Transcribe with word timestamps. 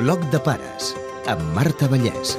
Bloc 0.00 0.22
de 0.32 0.38
pares, 0.40 0.94
amb 1.28 1.42
Marta 1.52 1.84
Vallès. 1.92 2.30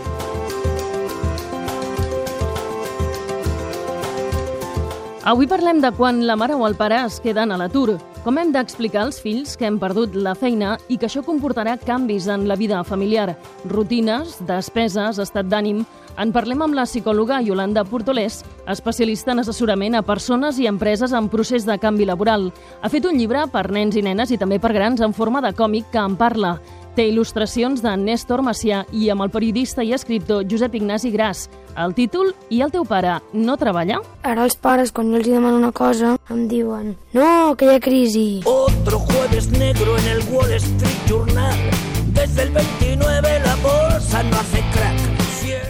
Avui 5.29 5.45
parlem 5.45 5.77
de 5.83 5.91
quan 5.93 6.23
la 6.25 6.33
mare 6.33 6.57
o 6.57 6.65
el 6.65 6.73
pare 6.79 7.03
es 7.03 7.19
queden 7.21 7.53
a 7.53 7.59
l'atur, 7.61 7.99
com 8.25 8.39
hem 8.41 8.49
d'explicar 8.55 9.03
als 9.03 9.21
fills 9.21 9.53
que 9.57 9.69
hem 9.69 9.77
perdut 9.77 10.17
la 10.17 10.33
feina 10.33 10.79
i 10.89 10.97
que 10.97 11.05
això 11.05 11.21
comportarà 11.21 11.77
canvis 11.77 12.25
en 12.33 12.47
la 12.49 12.57
vida 12.57 12.81
familiar, 12.83 13.35
rutines, 13.69 14.39
despeses, 14.49 15.21
estat 15.21 15.45
d'ànim... 15.53 15.85
En 16.19 16.33
parlem 16.35 16.59
amb 16.59 16.75
la 16.75 16.83
psicòloga 16.83 17.37
Yolanda 17.39 17.85
Portolés, 17.87 18.41
especialista 18.67 19.31
en 19.31 19.39
assessorament 19.39 19.95
a 19.95 20.01
persones 20.03 20.57
i 20.59 20.67
empreses 20.67 21.13
en 21.15 21.29
procés 21.31 21.63
de 21.65 21.77
canvi 21.79 22.03
laboral. 22.05 22.49
Ha 22.81 22.91
fet 22.91 23.07
un 23.07 23.15
llibre 23.15 23.45
per 23.53 23.69
nens 23.71 23.95
i 23.95 24.03
nenes 24.03 24.33
i 24.35 24.37
també 24.37 24.59
per 24.59 24.73
grans 24.75 24.99
en 25.01 25.15
forma 25.15 25.39
de 25.41 25.53
còmic 25.55 25.87
que 25.93 26.03
en 26.03 26.17
parla. 26.19 26.57
Té 26.95 27.05
il·lustracions 27.07 27.79
de 27.83 27.91
Néstor 27.95 28.41
Macià 28.43 28.81
i 28.91 29.07
amb 29.13 29.23
el 29.23 29.31
periodista 29.31 29.83
i 29.83 29.93
escriptor 29.95 30.43
Josep 30.49 30.75
Ignasi 30.75 31.11
Gras. 31.13 31.45
El 31.79 31.93
títol 31.95 32.33
I 32.51 32.59
el 32.65 32.73
teu 32.73 32.83
pare 32.83 33.19
no 33.31 33.55
treballa? 33.55 34.01
Ara 34.27 34.43
els 34.43 34.57
pares, 34.59 34.91
quan 34.91 35.11
jo 35.11 35.21
els 35.21 35.29
demano 35.29 35.55
una 35.61 35.71
cosa, 35.71 36.17
em 36.29 36.47
diuen 36.51 36.97
No, 37.15 37.55
que 37.55 37.69
hi 37.69 37.75
ha 37.77 37.79
crisi. 37.79 38.25
Otro 38.45 38.99
jueves 38.99 39.51
negro 39.55 39.95
en 39.97 40.11
el 40.17 40.23
Wall 40.33 40.51
Street 40.59 41.07
Journal. 41.07 41.63
Desde 42.11 42.43
el 42.43 42.51
29 42.51 43.39
la 43.45 43.55
bolsa 43.63 44.23
no 44.23 44.37
hace 44.37 44.59
crack. 44.75 45.10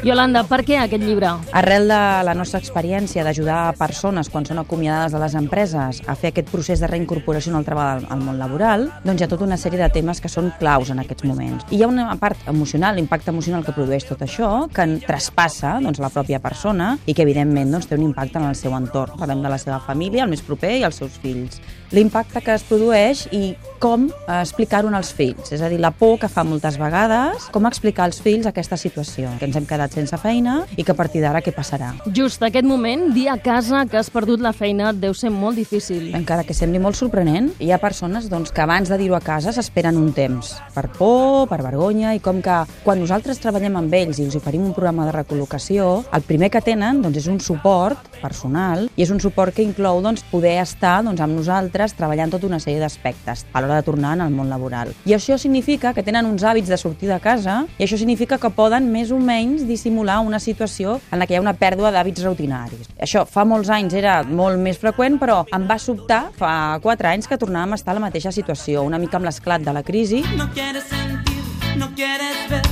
Yolanda, 0.01 0.41
per 0.49 0.63
què 0.65 0.79
aquest 0.81 1.03
llibre? 1.05 1.29
Arrel 1.53 1.83
de 1.85 1.97
la 2.25 2.33
nostra 2.33 2.57
experiència 2.57 3.21
d'ajudar 3.21 3.75
persones 3.77 4.31
quan 4.33 4.47
són 4.49 4.57
acomiadades 4.57 5.13
de 5.13 5.19
les 5.21 5.35
empreses 5.37 5.99
a 6.09 6.15
fer 6.17 6.31
aquest 6.31 6.47
procés 6.49 6.81
de 6.81 6.87
reincorporació 6.89 7.51
una 7.51 7.59
altra 7.59 7.77
vegada 7.77 8.09
al 8.09 8.23
món 8.25 8.39
laboral, 8.41 8.87
doncs 9.05 9.21
hi 9.21 9.27
ha 9.27 9.29
tota 9.29 9.45
una 9.45 9.59
sèrie 9.61 9.77
de 9.77 9.91
temes 9.93 10.17
que 10.17 10.31
són 10.33 10.49
claus 10.57 10.89
en 10.89 11.03
aquests 11.03 11.27
moments. 11.29 11.67
I 11.69 11.77
hi 11.77 11.83
ha 11.85 11.89
una 11.91 12.07
part 12.17 12.49
emocional, 12.49 12.97
l'impacte 12.97 13.29
emocional 13.29 13.61
que 13.61 13.75
produeix 13.77 14.07
tot 14.09 14.23
això, 14.25 14.49
que 14.73 14.87
traspassa 15.05 15.75
doncs, 15.85 16.01
la 16.01 16.09
pròpia 16.09 16.41
persona 16.41 16.95
i 17.05 17.13
que 17.13 17.21
evidentment 17.21 17.69
doncs, 17.77 17.85
té 17.85 17.99
un 17.99 18.07
impacte 18.07 18.41
en 18.41 18.49
el 18.49 18.57
seu 18.57 18.73
entorn. 18.73 19.19
Parlem 19.21 19.45
de 19.45 19.53
la 19.53 19.61
seva 19.61 19.77
família, 19.85 20.25
el 20.25 20.33
més 20.33 20.41
proper 20.41 20.79
i 20.79 20.87
els 20.89 20.97
seus 20.97 21.21
fills. 21.21 21.61
L'impacte 21.93 22.41
que 22.41 22.55
es 22.57 22.65
produeix 22.65 23.27
i 23.35 23.53
com 23.81 24.09
eh, 24.09 24.39
explicar-ho 24.39 24.89
als 24.95 25.13
fills, 25.13 25.53
és 25.53 25.61
a 25.61 25.69
dir, 25.69 25.77
la 25.83 25.93
por 25.93 26.17
que 26.21 26.29
fa 26.31 26.45
moltes 26.47 26.77
vegades, 26.81 27.51
com 27.53 27.69
explicar 27.69 28.09
als 28.09 28.21
fills 28.23 28.49
aquesta 28.49 28.79
situació, 28.79 29.29
que 29.37 29.49
ens 29.49 29.57
hem 29.59 29.69
quedat 29.69 29.90
sense 29.93 30.17
feina 30.21 30.61
i 30.77 30.85
que 30.85 30.93
a 30.93 30.97
partir 30.97 31.21
d'ara 31.23 31.41
què 31.43 31.53
passarà. 31.55 31.93
Just 32.07 32.43
aquest 32.43 32.67
moment, 32.67 33.09
dir 33.15 33.27
a 33.29 33.37
casa 33.41 33.85
que 33.89 33.99
has 33.99 34.09
perdut 34.13 34.41
la 34.41 34.53
feina 34.53 34.91
deu 34.93 35.13
ser 35.17 35.31
molt 35.33 35.59
difícil. 35.59 36.11
Encara 36.17 36.45
que 36.47 36.55
sembli 36.57 36.79
molt 36.81 36.99
sorprenent, 36.99 37.51
hi 37.59 37.71
ha 37.71 37.81
persones 37.81 38.29
doncs, 38.31 38.51
que 38.51 38.63
abans 38.63 38.89
de 38.89 38.97
dir-ho 38.99 39.15
a 39.17 39.23
casa 39.23 39.53
s'esperen 39.55 39.97
un 39.99 40.11
temps, 40.15 40.53
per 40.75 40.87
por, 40.97 41.47
per 41.51 41.61
vergonya, 41.63 42.15
i 42.15 42.21
com 42.23 42.41
que 42.43 42.61
quan 42.85 43.01
nosaltres 43.01 43.41
treballem 43.41 43.77
amb 43.79 43.93
ells 43.97 44.19
i 44.19 44.27
els 44.27 44.37
oferim 44.39 44.65
un 44.67 44.75
programa 44.75 45.07
de 45.07 45.15
recol·locació, 45.15 45.89
el 46.11 46.25
primer 46.27 46.51
que 46.53 46.63
tenen 46.65 47.01
doncs, 47.03 47.21
és 47.23 47.29
un 47.31 47.39
suport 47.43 48.09
personal 48.21 48.87
i 48.95 49.05
és 49.05 49.11
un 49.13 49.19
suport 49.23 49.55
que 49.55 49.65
inclou 49.65 50.01
doncs, 50.03 50.23
poder 50.31 50.57
estar 50.61 50.99
doncs, 51.05 51.21
amb 51.23 51.37
nosaltres 51.37 51.95
treballant 51.97 52.31
tota 52.33 52.47
una 52.47 52.61
sèrie 52.61 52.81
d'aspectes 52.81 53.45
a 53.51 53.61
l'hora 53.61 53.79
de 53.79 53.87
tornar 53.87 54.13
al 54.19 54.33
món 54.33 54.49
laboral. 54.51 54.91
I 55.05 55.15
això 55.15 55.37
significa 55.41 55.93
que 55.95 56.03
tenen 56.03 56.27
uns 56.29 56.43
hàbits 56.43 56.69
de 56.69 56.77
sortir 56.77 57.09
de 57.09 57.19
casa 57.23 57.61
i 57.77 57.85
això 57.85 57.97
significa 57.97 58.37
que 58.41 58.51
poden 58.53 58.91
més 58.91 59.11
o 59.11 59.19
menys 59.19 59.65
dissimular 59.81 60.19
una 60.21 60.39
situació 60.39 60.99
en 61.11 61.19
la 61.19 61.25
que 61.25 61.33
hi 61.33 61.39
ha 61.39 61.41
una 61.41 61.55
pèrdua 61.57 61.91
d'hàbits 61.93 62.23
rutinaris. 62.27 62.91
Això 63.01 63.25
fa 63.25 63.45
molts 63.49 63.71
anys 63.73 63.95
era 63.97 64.21
molt 64.23 64.61
més 64.61 64.77
freqüent, 64.77 65.17
però 65.21 65.41
em 65.55 65.65
va 65.69 65.79
sobtar 65.81 66.21
fa 66.37 66.77
4 66.83 67.09
anys 67.09 67.27
que 67.27 67.39
tornàvem 67.41 67.73
a 67.73 67.79
estar 67.79 67.95
a 67.95 67.97
la 67.97 68.05
mateixa 68.05 68.31
situació, 68.31 68.83
una 68.85 69.01
mica 69.01 69.17
amb 69.17 69.25
l'esclat 69.25 69.65
de 69.65 69.73
la 69.73 69.83
crisi. 69.83 70.21
No 70.37 70.49
quieres 70.53 70.85
sentir, 70.85 71.41
no 71.77 71.89
quieres 71.95 72.37
ver, 72.49 72.65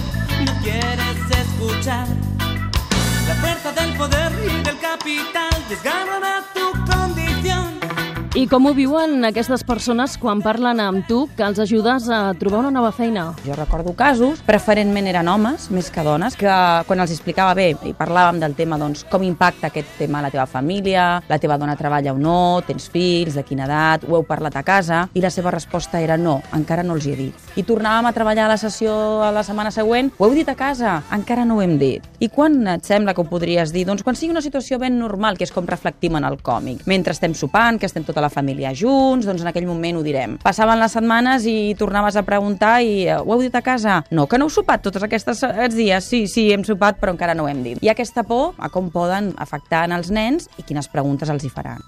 no 0.45 0.53
quieres 0.61 1.17
escuchar. 1.41 2.05
La 3.29 3.35
fuerza 3.41 3.71
del 3.73 3.95
poder 3.97 4.31
y 4.45 4.63
del 4.63 4.79
capital 4.79 5.53
desgarran 5.69 6.23
a 6.23 6.28
tu 6.28 6.28
condición. 6.28 6.28
I 8.39 8.45
com 8.47 8.69
ho 8.69 8.71
viuen 8.71 9.25
aquestes 9.27 9.65
persones 9.67 10.13
quan 10.15 10.39
parlen 10.39 10.79
amb 10.79 11.03
tu 11.09 11.25
que 11.35 11.43
els 11.43 11.57
ajudes 11.59 12.05
a 12.07 12.19
trobar 12.39 12.61
una 12.61 12.69
nova 12.71 12.93
feina? 12.95 13.25
Jo 13.43 13.51
recordo 13.57 13.91
casos, 13.99 14.39
preferentment 14.47 15.09
eren 15.11 15.27
homes 15.27 15.65
més 15.75 15.89
que 15.91 16.05
dones, 16.07 16.37
que 16.39 16.53
quan 16.87 17.03
els 17.03 17.11
explicava 17.11 17.51
bé 17.57 17.73
i 17.83 17.91
parlàvem 17.91 18.39
del 18.39 18.55
tema, 18.55 18.77
doncs, 18.79 19.01
com 19.11 19.25
impacta 19.27 19.67
aquest 19.67 19.91
tema 19.99 20.21
a 20.21 20.23
la 20.23 20.29
teva 20.31 20.45
família, 20.47 21.07
la 21.27 21.39
teva 21.43 21.57
dona 21.59 21.75
treballa 21.75 22.13
o 22.13 22.21
no, 22.21 22.61
tens 22.63 22.87
fills, 22.93 23.35
de 23.35 23.43
quina 23.43 23.65
edat, 23.67 24.05
ho 24.07 24.15
heu 24.15 24.23
parlat 24.23 24.55
a 24.55 24.63
casa, 24.63 25.01
i 25.11 25.19
la 25.19 25.33
seva 25.35 25.51
resposta 25.51 25.99
era 25.99 26.15
no, 26.15 26.37
encara 26.55 26.87
no 26.87 26.95
els 26.95 27.09
hi 27.09 27.11
he 27.11 27.19
dit. 27.19 27.51
I 27.59 27.67
tornàvem 27.67 28.07
a 28.07 28.15
treballar 28.15 28.47
a 28.47 28.53
la 28.53 28.59
sessió 28.63 28.95
a 29.19 29.33
la 29.35 29.43
setmana 29.43 29.75
següent, 29.75 30.13
ho 30.15 30.29
heu 30.29 30.39
dit 30.39 30.47
a 30.47 30.55
casa, 30.55 31.01
encara 31.11 31.43
no 31.43 31.59
ho 31.59 31.65
hem 31.65 31.75
dit. 31.75 32.07
I 32.23 32.31
quan 32.31 32.55
et 32.77 32.87
sembla 32.87 33.11
que 33.11 33.19
ho 33.19 33.27
podries 33.27 33.75
dir? 33.75 33.83
Doncs 33.91 34.07
quan 34.07 34.15
sigui 34.15 34.31
una 34.31 34.45
situació 34.47 34.79
ben 34.79 34.95
normal, 34.95 35.35
que 35.35 35.43
és 35.43 35.51
com 35.51 35.67
reflectim 35.67 36.15
en 36.15 36.31
el 36.31 36.39
còmic. 36.39 36.87
Mentre 36.87 37.11
estem 37.11 37.35
sopant, 37.35 37.75
que 37.75 37.91
estem 37.91 38.07
tota 38.07 38.23
la 38.23 38.28
família 38.33 38.73
junts, 38.75 39.27
doncs 39.27 39.43
en 39.43 39.51
aquell 39.51 39.67
moment 39.69 39.99
ho 39.99 40.03
direm. 40.05 40.37
Passaven 40.43 40.79
les 40.81 40.95
setmanes 40.95 41.47
i 41.49 41.73
tornaves 41.79 42.17
a 42.19 42.25
preguntar 42.27 42.79
i 42.83 43.07
eh, 43.07 43.17
ho 43.19 43.33
heu 43.33 43.43
dit 43.45 43.55
a 43.55 43.63
casa? 43.65 44.01
No, 44.11 44.27
que 44.29 44.39
no 44.39 44.47
heu 44.47 44.53
sopat 44.53 44.85
tots 44.85 45.01
aquests, 45.03 45.45
dies? 45.75 46.05
Sí, 46.09 46.25
sí, 46.31 46.49
hem 46.53 46.65
sopat, 46.67 46.99
però 47.01 47.13
encara 47.15 47.35
no 47.37 47.45
ho 47.45 47.51
hem 47.51 47.63
dit. 47.65 47.83
Ha 47.83 47.93
aquesta 47.95 48.23
por 48.23 48.53
a 48.57 48.69
com 48.73 48.91
poden 48.93 49.33
afectar 49.37 49.85
en 49.87 49.97
els 49.97 50.11
nens 50.13 50.49
i 50.57 50.63
quines 50.63 50.89
preguntes 50.91 51.29
els 51.29 51.45
hi 51.45 51.51
faran. 51.53 51.83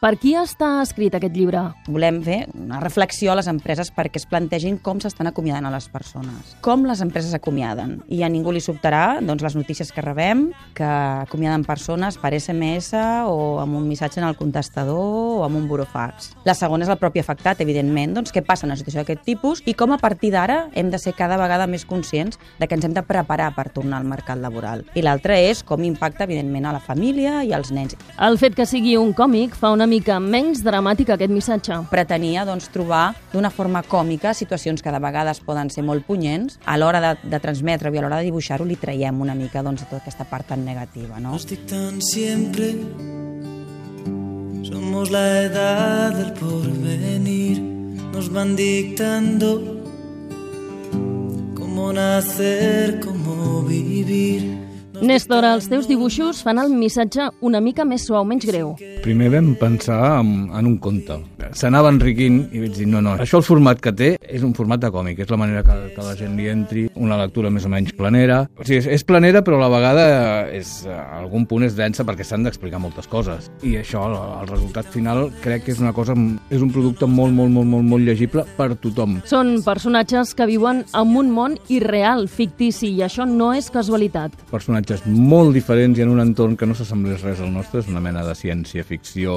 Per 0.00 0.14
qui 0.16 0.30
està 0.32 0.78
escrit 0.80 1.12
aquest 1.12 1.34
llibre? 1.36 1.60
Volem 1.92 2.22
fer 2.24 2.38
una 2.56 2.78
reflexió 2.80 3.34
a 3.34 3.36
les 3.36 3.50
empreses 3.50 3.90
perquè 3.92 4.16
es 4.16 4.24
plantegin 4.24 4.78
com 4.80 4.96
s'estan 4.96 5.28
acomiadant 5.28 5.66
a 5.68 5.72
les 5.74 5.90
persones. 5.92 6.54
Com 6.64 6.86
les 6.88 7.02
empreses 7.04 7.34
acomiaden. 7.36 7.98
I 8.08 8.22
a 8.24 8.30
ningú 8.32 8.54
li 8.56 8.62
sobtarà 8.64 9.18
doncs, 9.20 9.44
les 9.44 9.58
notícies 9.58 9.92
que 9.92 10.00
rebem, 10.00 10.46
que 10.72 10.88
acomiaden 10.88 11.66
persones 11.68 12.16
per 12.16 12.30
SMS 12.32 12.96
o 13.28 13.58
amb 13.60 13.76
un 13.76 13.90
missatge 13.90 14.22
en 14.22 14.28
el 14.30 14.38
contestador 14.38 15.42
o 15.42 15.44
amb 15.44 15.60
un 15.60 15.66
burofax. 15.68 16.30
La 16.48 16.56
segona 16.56 16.88
és 16.88 16.94
el 16.94 16.96
propi 16.96 17.20
afectat, 17.20 17.60
evidentment, 17.60 18.16
doncs 18.16 18.32
què 18.32 18.40
passa 18.40 18.64
en 18.64 18.72
una 18.72 18.80
situació 18.80 19.02
d'aquest 19.02 19.28
tipus 19.28 19.60
i 19.68 19.76
com 19.76 19.92
a 19.92 20.00
partir 20.00 20.32
d'ara 20.32 20.70
hem 20.72 20.88
de 20.88 21.02
ser 21.02 21.12
cada 21.12 21.36
vegada 21.36 21.68
més 21.68 21.84
conscients 21.84 22.40
de 22.56 22.70
que 22.70 22.80
ens 22.80 22.88
hem 22.88 22.96
de 22.96 23.04
preparar 23.04 23.50
per 23.52 23.68
tornar 23.68 24.00
al 24.00 24.08
mercat 24.08 24.40
laboral. 24.40 24.86
I 24.96 25.04
l'altra 25.04 25.36
és 25.36 25.60
com 25.60 25.84
impacta, 25.84 26.24
evidentment, 26.24 26.72
a 26.72 26.74
la 26.78 26.80
família 26.88 27.44
i 27.44 27.52
als 27.52 27.68
nens. 27.68 28.00
El 28.16 28.40
fet 28.40 28.56
que 28.56 28.64
sigui 28.64 28.96
un 28.96 29.12
còmic 29.12 29.52
fa 29.52 29.76
una 29.76 29.89
mica 29.90 30.20
menys 30.22 30.62
dramàtic 30.64 31.10
aquest 31.14 31.32
missatge. 31.34 31.76
Pretenia 31.90 32.44
doncs, 32.48 32.68
trobar 32.72 33.10
d'una 33.32 33.50
forma 33.50 33.82
còmica 33.82 34.34
situacions 34.36 34.82
que 34.84 34.92
de 34.94 35.00
vegades 35.02 35.42
poden 35.44 35.70
ser 35.74 35.84
molt 35.86 36.06
punyents. 36.06 36.60
A 36.64 36.78
l'hora 36.78 37.02
de, 37.02 37.12
de 37.32 37.40
transmetre-ho 37.42 37.94
i 37.94 37.98
a 37.98 38.04
l'hora 38.04 38.20
de 38.20 38.28
dibuixar-ho 38.30 38.66
li 38.68 38.78
traiem 38.80 39.20
una 39.20 39.34
mica 39.34 39.64
doncs, 39.66 39.84
tota 39.88 40.02
aquesta 40.04 40.28
part 40.30 40.52
tan 40.52 40.64
negativa. 40.64 41.18
No? 41.18 41.34
Nos 41.34 41.48
dictan 41.50 42.00
siempre. 42.04 42.72
Somos 44.70 45.10
la 45.10 45.26
edad 45.42 46.14
del 46.14 46.32
porvenir. 46.38 47.60
Nos 48.12 48.30
van 48.32 48.54
dictando 48.56 49.80
cómo 51.54 51.92
nacer, 51.92 53.00
cómo 53.00 53.62
vivir. 53.62 54.70
Néstor, 55.00 55.46
els 55.48 55.64
teus 55.72 55.86
dibuixos 55.88 56.42
fan 56.44 56.60
el 56.60 56.74
missatge 56.76 57.30
una 57.40 57.62
mica 57.64 57.86
més 57.88 58.04
suau, 58.04 58.26
menys 58.28 58.44
greu. 58.44 58.74
Primer 59.00 59.30
vam 59.32 59.54
pensar 59.56 60.20
en, 60.20 60.50
en 60.52 60.66
un 60.66 60.76
conte. 60.78 61.16
S'anava 61.56 61.88
enriquint 61.90 62.42
i 62.52 62.60
vaig 62.60 62.74
dir, 62.76 62.86
no, 62.90 63.00
no, 63.02 63.14
això 63.22 63.40
el 63.40 63.46
format 63.46 63.80
que 63.82 63.92
té 63.96 64.10
és 64.20 64.44
un 64.46 64.52
format 64.54 64.82
de 64.82 64.90
còmic, 64.92 65.22
és 65.24 65.30
la 65.32 65.38
manera 65.40 65.62
que, 65.66 65.76
que 65.94 66.04
la 66.04 66.12
gent 66.18 66.36
li 66.36 66.48
entri, 66.52 66.84
una 67.00 67.16
lectura 67.18 67.50
més 67.50 67.64
o 67.66 67.70
menys 67.72 67.94
planera. 67.96 68.42
O 68.60 68.66
sigui, 68.66 68.78
és, 68.82 68.88
és 69.00 69.04
planera, 69.08 69.40
però 69.46 69.56
a 69.56 69.62
la 69.64 69.70
vegada 69.72 70.04
és, 70.52 70.72
a 70.84 71.18
algun 71.18 71.46
punt 71.48 71.64
és 71.66 71.74
densa 71.78 72.04
perquè 72.06 72.26
s'han 72.26 72.44
d'explicar 72.46 72.80
moltes 72.82 73.08
coses. 73.10 73.48
I 73.66 73.78
això, 73.80 74.04
el, 74.10 74.18
el 74.42 74.50
resultat 74.52 74.90
final, 74.92 75.26
crec 75.42 75.64
que 75.66 75.74
és 75.74 75.80
una 75.82 75.94
cosa, 75.96 76.14
és 76.52 76.60
un 76.60 76.72
producte 76.74 77.08
molt, 77.08 77.34
molt, 77.34 77.52
molt, 77.56 77.70
molt, 77.72 77.88
molt 77.94 78.06
llegible 78.06 78.44
per 78.58 78.74
tothom. 78.84 79.18
Són 79.30 79.56
personatges 79.64 80.34
que 80.36 80.48
viuen 80.50 80.84
en 80.92 81.16
un 81.16 81.32
món 81.34 81.56
irreal, 81.72 82.26
fictici, 82.28 82.92
i 82.92 83.04
això 83.06 83.26
no 83.26 83.50
és 83.56 83.72
casualitat. 83.72 84.36
Personatges 84.52 85.06
molt 85.08 85.56
diferents 85.56 85.98
i 85.98 86.04
en 86.04 86.12
un 86.12 86.22
entorn 86.22 86.58
que 86.60 86.68
no 86.68 86.76
s'assemblés 86.76 87.24
res 87.24 87.40
al 87.40 87.52
nostre, 87.54 87.80
és 87.80 87.90
una 87.90 88.04
mena 88.04 88.22
de 88.26 88.36
ciència-ficció, 88.36 88.89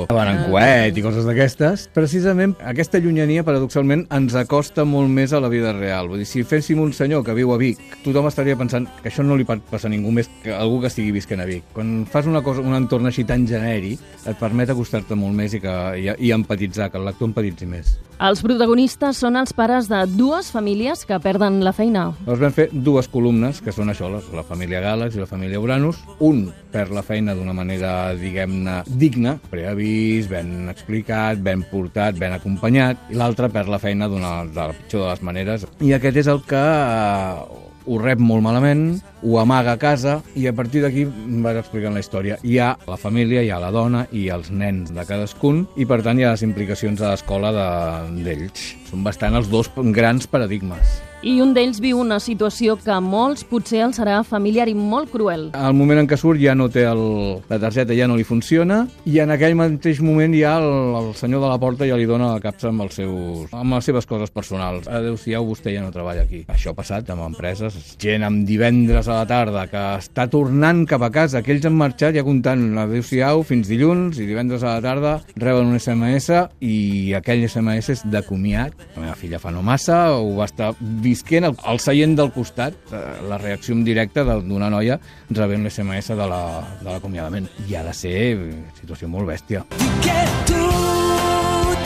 van 0.09 0.31
en 0.31 0.41
coet 0.50 0.97
i 0.97 1.03
coses 1.05 1.27
d'aquestes. 1.27 1.88
Precisament 1.94 2.55
aquesta 2.65 3.01
llunyania, 3.03 3.45
paradoxalment, 3.45 4.05
ens 4.13 4.35
acosta 4.39 4.85
molt 4.88 5.11
més 5.13 5.33
a 5.33 5.41
la 5.44 5.51
vida 5.51 5.73
real. 5.77 6.09
Vull 6.11 6.23
dir, 6.23 6.29
si 6.29 6.44
féssim 6.47 6.81
un 6.81 6.94
senyor 6.94 7.23
que 7.25 7.35
viu 7.38 7.53
a 7.53 7.59
Vic, 7.61 7.81
tothom 8.05 8.29
estaria 8.29 8.57
pensant 8.59 8.88
que 9.01 9.11
això 9.11 9.25
no 9.25 9.38
li 9.38 9.47
pot 9.47 9.61
passar 9.69 9.91
a 9.91 9.94
ningú 9.94 10.13
més 10.15 10.31
que 10.44 10.53
algú 10.55 10.81
que 10.81 10.91
estigui 10.91 11.13
visquent 11.15 11.44
a 11.44 11.50
Vic. 11.50 11.67
Quan 11.75 12.03
fas 12.09 12.29
una 12.29 12.44
cosa, 12.45 12.63
un 12.65 12.75
entorn 12.77 13.09
així 13.09 13.27
tan 13.27 13.47
genèric, 13.50 14.01
et 14.25 14.39
permet 14.39 14.71
acostar-te 14.71 15.17
molt 15.19 15.35
més 15.38 15.53
i, 15.53 15.61
que, 15.63 15.75
i, 15.99 16.09
i 16.27 16.33
empatitzar, 16.35 16.89
que 16.91 16.99
el 17.01 17.07
lector 17.07 17.29
empatitzi 17.29 17.69
més. 17.69 17.95
Els 18.23 18.44
protagonistes 18.45 19.17
són 19.19 19.35
els 19.35 19.51
pares 19.57 19.89
de 19.91 20.03
dues 20.13 20.51
famílies 20.53 21.01
que 21.07 21.17
perden 21.19 21.59
la 21.65 21.73
feina. 21.75 22.06
Llavors 22.23 22.44
vam 22.45 22.53
fer 22.56 22.69
dues 22.71 23.09
columnes, 23.11 23.59
que 23.63 23.73
són 23.75 23.91
això, 23.91 24.07
la, 24.11 24.21
la 24.31 24.45
família 24.47 24.79
Gàlex 24.83 25.17
i 25.17 25.23
la 25.23 25.27
família 25.27 25.59
Uranus. 25.59 25.99
Un 26.23 26.45
per 26.71 26.88
la 26.94 27.03
feina 27.06 27.35
d'una 27.35 27.53
manera, 27.53 28.13
diguem-ne, 28.17 28.79
digna, 28.88 29.35
preavís, 29.51 30.30
ben 30.31 30.69
explicat, 30.72 31.40
ben 31.44 31.63
portat, 31.72 32.18
ben 32.19 32.34
acompanyat, 32.36 32.98
i 33.12 33.16
l'altre 33.19 33.50
per 33.54 33.68
la 33.69 33.80
feina 33.80 34.07
d'una 34.10 34.44
de 34.45 34.56
la 34.60 34.74
pitjor 34.74 35.06
de 35.06 35.12
les 35.12 35.22
maneres. 35.24 35.68
I 35.81 35.94
aquest 35.98 36.18
és 36.24 36.28
el 36.31 36.42
que 36.48 36.60
eh, 36.63 37.62
ho 37.86 37.98
rep 38.00 38.19
molt 38.24 38.44
malament, 38.45 39.01
ho 39.24 39.38
amaga 39.42 39.74
a 39.75 39.80
casa 39.80 40.22
i 40.40 40.48
a 40.48 40.54
partir 40.56 40.81
d'aquí 40.84 41.04
vas 41.44 41.57
explicant 41.60 41.94
la 41.94 42.00
història. 42.04 42.38
Hi 42.44 42.57
ha 42.63 42.74
la 42.88 42.95
família, 42.98 43.44
hi 43.44 43.50
ha 43.51 43.60
la 43.60 43.72
dona 43.75 44.06
i 44.12 44.30
els 44.31 44.51
nens 44.51 44.94
de 44.95 45.04
cadascun 45.06 45.66
i 45.75 45.86
per 45.86 46.01
tant 46.06 46.19
hi 46.19 46.24
ha 46.28 46.31
les 46.36 46.44
implicacions 46.48 47.01
a 47.04 47.12
l'escola 47.12 47.51
de- 47.51 48.24
d'ells. 48.24 48.69
Són 48.90 49.04
bastant 49.04 49.36
els 49.36 49.50
dos 49.51 49.69
grans 49.75 50.28
paradigmes. 50.28 51.01
I 51.23 51.37
un 51.39 51.53
d'ells 51.55 51.77
viu 51.79 52.01
una 52.01 52.17
situació 52.19 52.73
que 52.75 52.91
a 52.91 52.97
molts 52.99 53.45
potser 53.47 53.79
els 53.85 53.95
serà 53.95 54.17
familiar 54.27 54.65
i 54.67 54.73
molt 54.75 55.07
cruel. 55.13 55.45
Al 55.55 55.71
moment 55.71 56.01
en 56.01 56.07
què 56.11 56.17
surt 56.19 56.41
ja 56.41 56.51
no 56.51 56.65
té 56.67 56.81
el, 56.83 57.03
la 57.47 57.59
targeta, 57.63 57.95
ja 57.95 58.09
no 58.11 58.17
li 58.19 58.25
funciona, 58.27 58.81
i 59.07 59.21
en 59.23 59.31
aquell 59.31 59.55
mateix 59.55 60.01
moment 60.03 60.35
ja 60.35 60.57
el, 60.59 60.67
el 60.99 61.07
senyor 61.15 61.45
de 61.45 61.51
la 61.53 61.59
porta 61.61 61.87
ja 61.87 61.95
li 61.95 62.07
dona 62.09 62.33
la 62.33 62.41
capsa 62.43 62.67
amb, 62.73 62.83
els 62.83 62.99
seus, 62.99 63.53
amb 63.55 63.77
les 63.77 63.87
seves 63.87 64.07
coses 64.09 64.33
personals. 64.35 64.89
Adéu-siau, 64.91 65.47
vostè 65.47 65.71
ja 65.71 65.85
no 65.85 65.93
treballa 65.95 66.25
aquí. 66.27 66.41
Això 66.51 66.73
ha 66.73 66.77
passat 66.81 67.13
amb 67.15 67.23
empreses. 67.29 67.95
Gent 68.03 68.27
amb 68.27 68.43
divendres 68.49 69.07
a 69.07 69.21
la 69.21 69.29
tarda 69.29 69.63
que 69.71 69.85
està 70.01 70.27
tornant 70.27 70.83
cap 70.91 71.07
a 71.07 71.11
casa, 71.15 71.39
que 71.39 71.55
ells 71.55 71.69
han 71.69 71.79
marxat 71.79 72.19
ja 72.19 72.25
comptant 72.27 72.67
adéu-siau 72.83 73.45
fins 73.47 73.71
dilluns 73.71 74.19
i 74.19 74.27
divendres 74.27 74.67
a 74.67 74.75
la 74.75 74.83
tarda 74.83 75.15
reben 75.39 75.71
un 75.71 75.79
SMS 75.79 76.35
i 76.59 77.15
aquell 77.15 77.47
SMS 77.47 77.95
és 77.95 78.05
de 78.11 78.25
comiat. 78.27 78.75
La 78.97 79.07
meva 79.07 79.17
filla 79.23 79.39
fa 79.39 79.55
no 79.55 79.63
massa, 79.63 80.03
ho 80.19 80.35
va 80.41 80.51
estar 80.51 80.73
visquent 81.13 81.45
al, 81.50 81.56
al 81.63 81.80
seient 81.80 82.18
del 82.19 82.31
costat, 82.36 82.74
eh, 82.92 83.04
la 83.30 83.38
reacció 83.38 83.74
en 83.77 83.83
directe 83.86 84.24
de- 84.25 84.42
d'una 84.50 84.69
noia 84.74 85.00
rebent 85.30 85.63
l'SMS 85.65 86.10
de 86.18 86.27
la- 86.27 86.63
de 86.81 86.89
l'acomiadament. 86.89 87.48
I 87.69 87.75
ha 87.75 87.83
de 87.83 87.94
ser 87.94 88.18
eh, 88.33 88.63
situació 88.81 89.07
molt 89.07 89.30
bèstia. 89.30 89.65
que 90.04 90.19
tú 90.50 90.63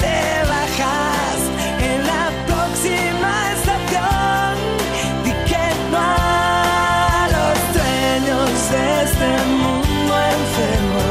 te 0.04 0.20
bajas 0.54 1.40
en 1.92 2.00
la 2.12 2.24
próxima 2.50 3.32
estación. 3.56 4.56
Di 5.26 5.34
que 5.50 5.66
no 5.92 5.98
a 6.00 7.28
los 7.36 7.58
dueños 7.78 8.50
de 8.74 8.86
este 9.04 9.30
mundo 9.62 10.14
enfermo. 10.38 11.04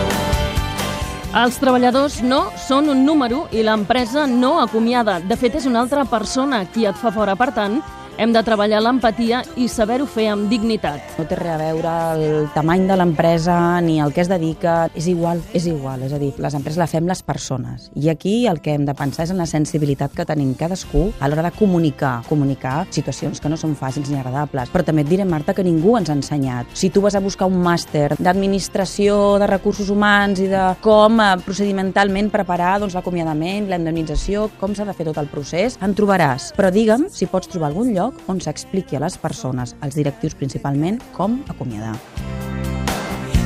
Els 1.45 1.59
treballadors 1.61 2.23
no 2.25 2.47
són 2.57 2.89
un 2.89 3.05
número 3.05 3.43
i 3.53 3.61
l'empresa 3.63 4.27
no 4.27 4.55
acomiada. 4.63 5.19
De 5.21 5.37
fet, 5.37 5.55
és 5.61 5.67
una 5.69 5.83
altra 5.85 6.05
persona 6.09 6.65
qui 6.73 6.87
et 6.89 6.97
fa 6.97 7.13
fora. 7.13 7.35
Per 7.37 7.51
tant, 7.53 7.83
hem 8.19 8.33
de 8.33 8.43
treballar 8.45 8.81
l'empatia 8.81 9.43
i 9.61 9.67
saber-ho 9.69 10.07
fer 10.09 10.29
amb 10.33 10.49
dignitat. 10.51 11.17
No 11.19 11.27
té 11.29 11.37
res 11.39 11.53
a 11.53 11.59
veure 11.61 11.95
el 12.15 12.47
tamany 12.55 12.87
de 12.89 12.97
l'empresa 12.97 13.57
ni 13.85 13.99
el 14.01 14.15
que 14.17 14.23
es 14.25 14.31
dedica. 14.31 14.89
És 14.97 15.09
igual, 15.11 15.43
és 15.53 15.67
igual. 15.69 16.03
És 16.07 16.15
a 16.17 16.21
dir, 16.21 16.33
les 16.39 16.57
empreses 16.57 16.81
la 16.81 16.89
fem 16.91 17.07
les 17.09 17.23
persones. 17.23 17.91
I 17.95 18.09
aquí 18.13 18.47
el 18.47 18.61
que 18.65 18.75
hem 18.77 18.87
de 18.89 18.95
pensar 18.97 19.27
és 19.27 19.33
en 19.35 19.41
la 19.41 19.49
sensibilitat 19.51 20.15
que 20.17 20.27
tenim 20.29 20.55
cadascú 20.57 21.11
a 21.21 21.29
l'hora 21.29 21.45
de 21.49 21.53
comunicar. 21.57 22.23
Comunicar 22.29 22.87
situacions 22.91 23.41
que 23.41 23.53
no 23.53 23.59
són 23.61 23.77
fàcils 23.77 24.11
ni 24.11 24.21
agradables. 24.21 24.73
Però 24.73 24.85
també 24.87 25.05
et 25.05 25.11
diré, 25.11 25.27
Marta, 25.29 25.55
que 25.55 25.67
ningú 25.67 25.97
ens 25.99 26.11
ha 26.11 26.17
ensenyat. 26.17 26.73
Si 26.75 26.91
tu 26.91 27.03
vas 27.05 27.15
a 27.15 27.25
buscar 27.25 27.51
un 27.51 27.61
màster 27.63 28.15
d'administració 28.19 29.37
de 29.43 29.51
recursos 29.51 29.91
humans 29.91 30.41
i 30.41 30.49
de 30.53 30.65
com 30.85 31.21
eh, 31.21 31.31
procedimentalment 31.45 32.31
preparar 32.33 32.77
doncs, 32.81 32.97
l'acomiadament, 32.97 33.69
la 33.69 33.81
com 34.61 34.75
s'ha 34.75 34.85
de 34.85 34.95
fer 34.95 35.07
tot 35.09 35.19
el 35.19 35.29
procés, 35.31 35.77
en 35.83 35.95
trobaràs. 35.97 36.53
Però 36.57 36.71
digue'm 36.73 37.09
si 37.13 37.27
pots 37.31 37.49
trobar 37.51 37.71
algun 37.71 37.93
lloc 37.95 38.06
on 38.31 38.41
s'expliqui 38.43 38.97
a 38.97 39.03
les 39.07 39.19
persones, 39.19 39.77
als 39.81 39.97
directius 39.99 40.35
principalment, 40.35 41.01
com 41.17 41.41
acomiadar. 41.49 41.97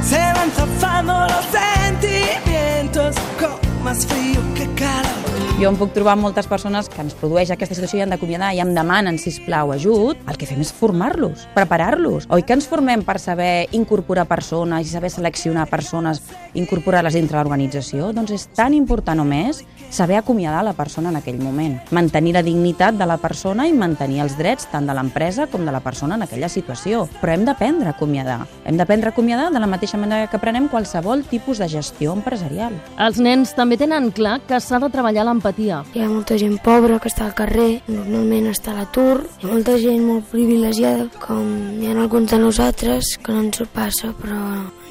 Se 0.02 0.20
van 0.34 0.50
zafando 0.50 1.14
los 1.28 1.46
sentimientos 1.52 3.16
con 3.38 3.84
más 3.84 4.06
frío 4.06 4.40
que 4.54 4.66
calor. 4.74 5.30
Jo 5.60 5.68
em 5.68 5.76
puc 5.76 5.90
trobar 5.92 6.14
moltes 6.16 6.46
persones 6.48 6.86
que 6.88 7.02
ens 7.04 7.12
produeix 7.20 7.50
aquesta 7.52 7.76
situació 7.76 7.98
i 7.98 8.02
han 8.06 8.12
d'acomiadar 8.14 8.54
i 8.56 8.62
em 8.62 8.70
demanen, 8.72 9.18
si 9.20 9.32
plau 9.44 9.74
ajut. 9.74 10.16
El 10.24 10.38
que 10.40 10.48
fem 10.48 10.62
és 10.64 10.70
formar-los, 10.72 11.44
preparar-los. 11.52 12.24
Oi 12.32 12.46
que 12.48 12.56
ens 12.56 12.68
formem 12.70 13.04
per 13.04 13.18
saber 13.20 13.66
incorporar 13.76 14.24
persones 14.30 14.88
i 14.88 14.94
saber 14.94 15.10
seleccionar 15.12 15.66
persones, 15.68 16.22
incorporar-les 16.56 17.18
dintre 17.18 17.36
l'organització? 17.36 18.08
Doncs 18.16 18.32
és 18.38 18.48
tan 18.56 18.72
important 18.72 19.20
o 19.20 19.28
més 19.28 19.60
saber 19.90 20.16
acomiadar 20.16 20.64
la 20.64 20.72
persona 20.72 21.10
en 21.10 21.16
aquell 21.16 21.38
moment. 21.42 21.76
Mantenir 21.90 22.34
la 22.34 22.42
dignitat 22.42 22.96
de 22.96 23.06
la 23.06 23.18
persona 23.18 23.66
i 23.68 23.74
mantenir 23.76 24.22
els 24.24 24.36
drets 24.38 24.68
tant 24.70 24.86
de 24.86 24.94
l'empresa 24.96 25.46
com 25.50 25.66
de 25.66 25.74
la 25.74 25.82
persona 25.84 26.16
en 26.16 26.24
aquella 26.24 26.48
situació. 26.48 27.06
Però 27.20 27.34
hem 27.34 27.44
d'aprendre 27.44 27.90
a 27.90 27.94
acomiadar. 27.96 28.46
Hem 28.64 28.78
d'aprendre 28.78 29.10
a 29.10 29.14
acomiadar 29.14 29.50
de 29.52 29.60
la 29.60 29.68
mateixa 29.70 29.98
manera 29.98 30.28
que 30.30 30.38
aprenem 30.38 30.68
qualsevol 30.68 31.24
tipus 31.28 31.58
de 31.58 31.68
gestió 31.68 32.14
empresarial. 32.16 32.74
Els 32.98 33.20
nens 33.20 33.54
també 33.58 33.76
tenen 33.80 34.10
clar 34.14 34.38
que 34.46 34.60
s'ha 34.60 34.80
de 34.80 34.90
treballar 34.90 35.26
l'empatia. 35.28 35.82
Hi 35.94 36.04
ha 36.04 36.10
molta 36.10 36.38
gent 36.40 36.58
pobra 36.64 37.00
que 37.00 37.10
està 37.10 37.26
al 37.26 37.36
carrer, 37.36 37.82
normalment 37.90 38.50
està 38.50 38.74
a 38.74 38.80
l'atur, 38.80 39.24
hi 39.40 39.46
ha 39.46 39.52
molta 39.52 39.78
gent 39.80 40.04
molt 40.06 40.30
privilegiada, 40.32 41.08
com 41.20 41.80
hi 41.80 41.90
ha 41.90 41.96
alguns 41.98 42.30
de 42.30 42.38
nosaltres 42.38 43.16
que 43.22 43.34
no 43.34 43.46
ens 43.46 43.60
ho 43.60 43.66
passa, 43.74 44.14
però 44.20 44.38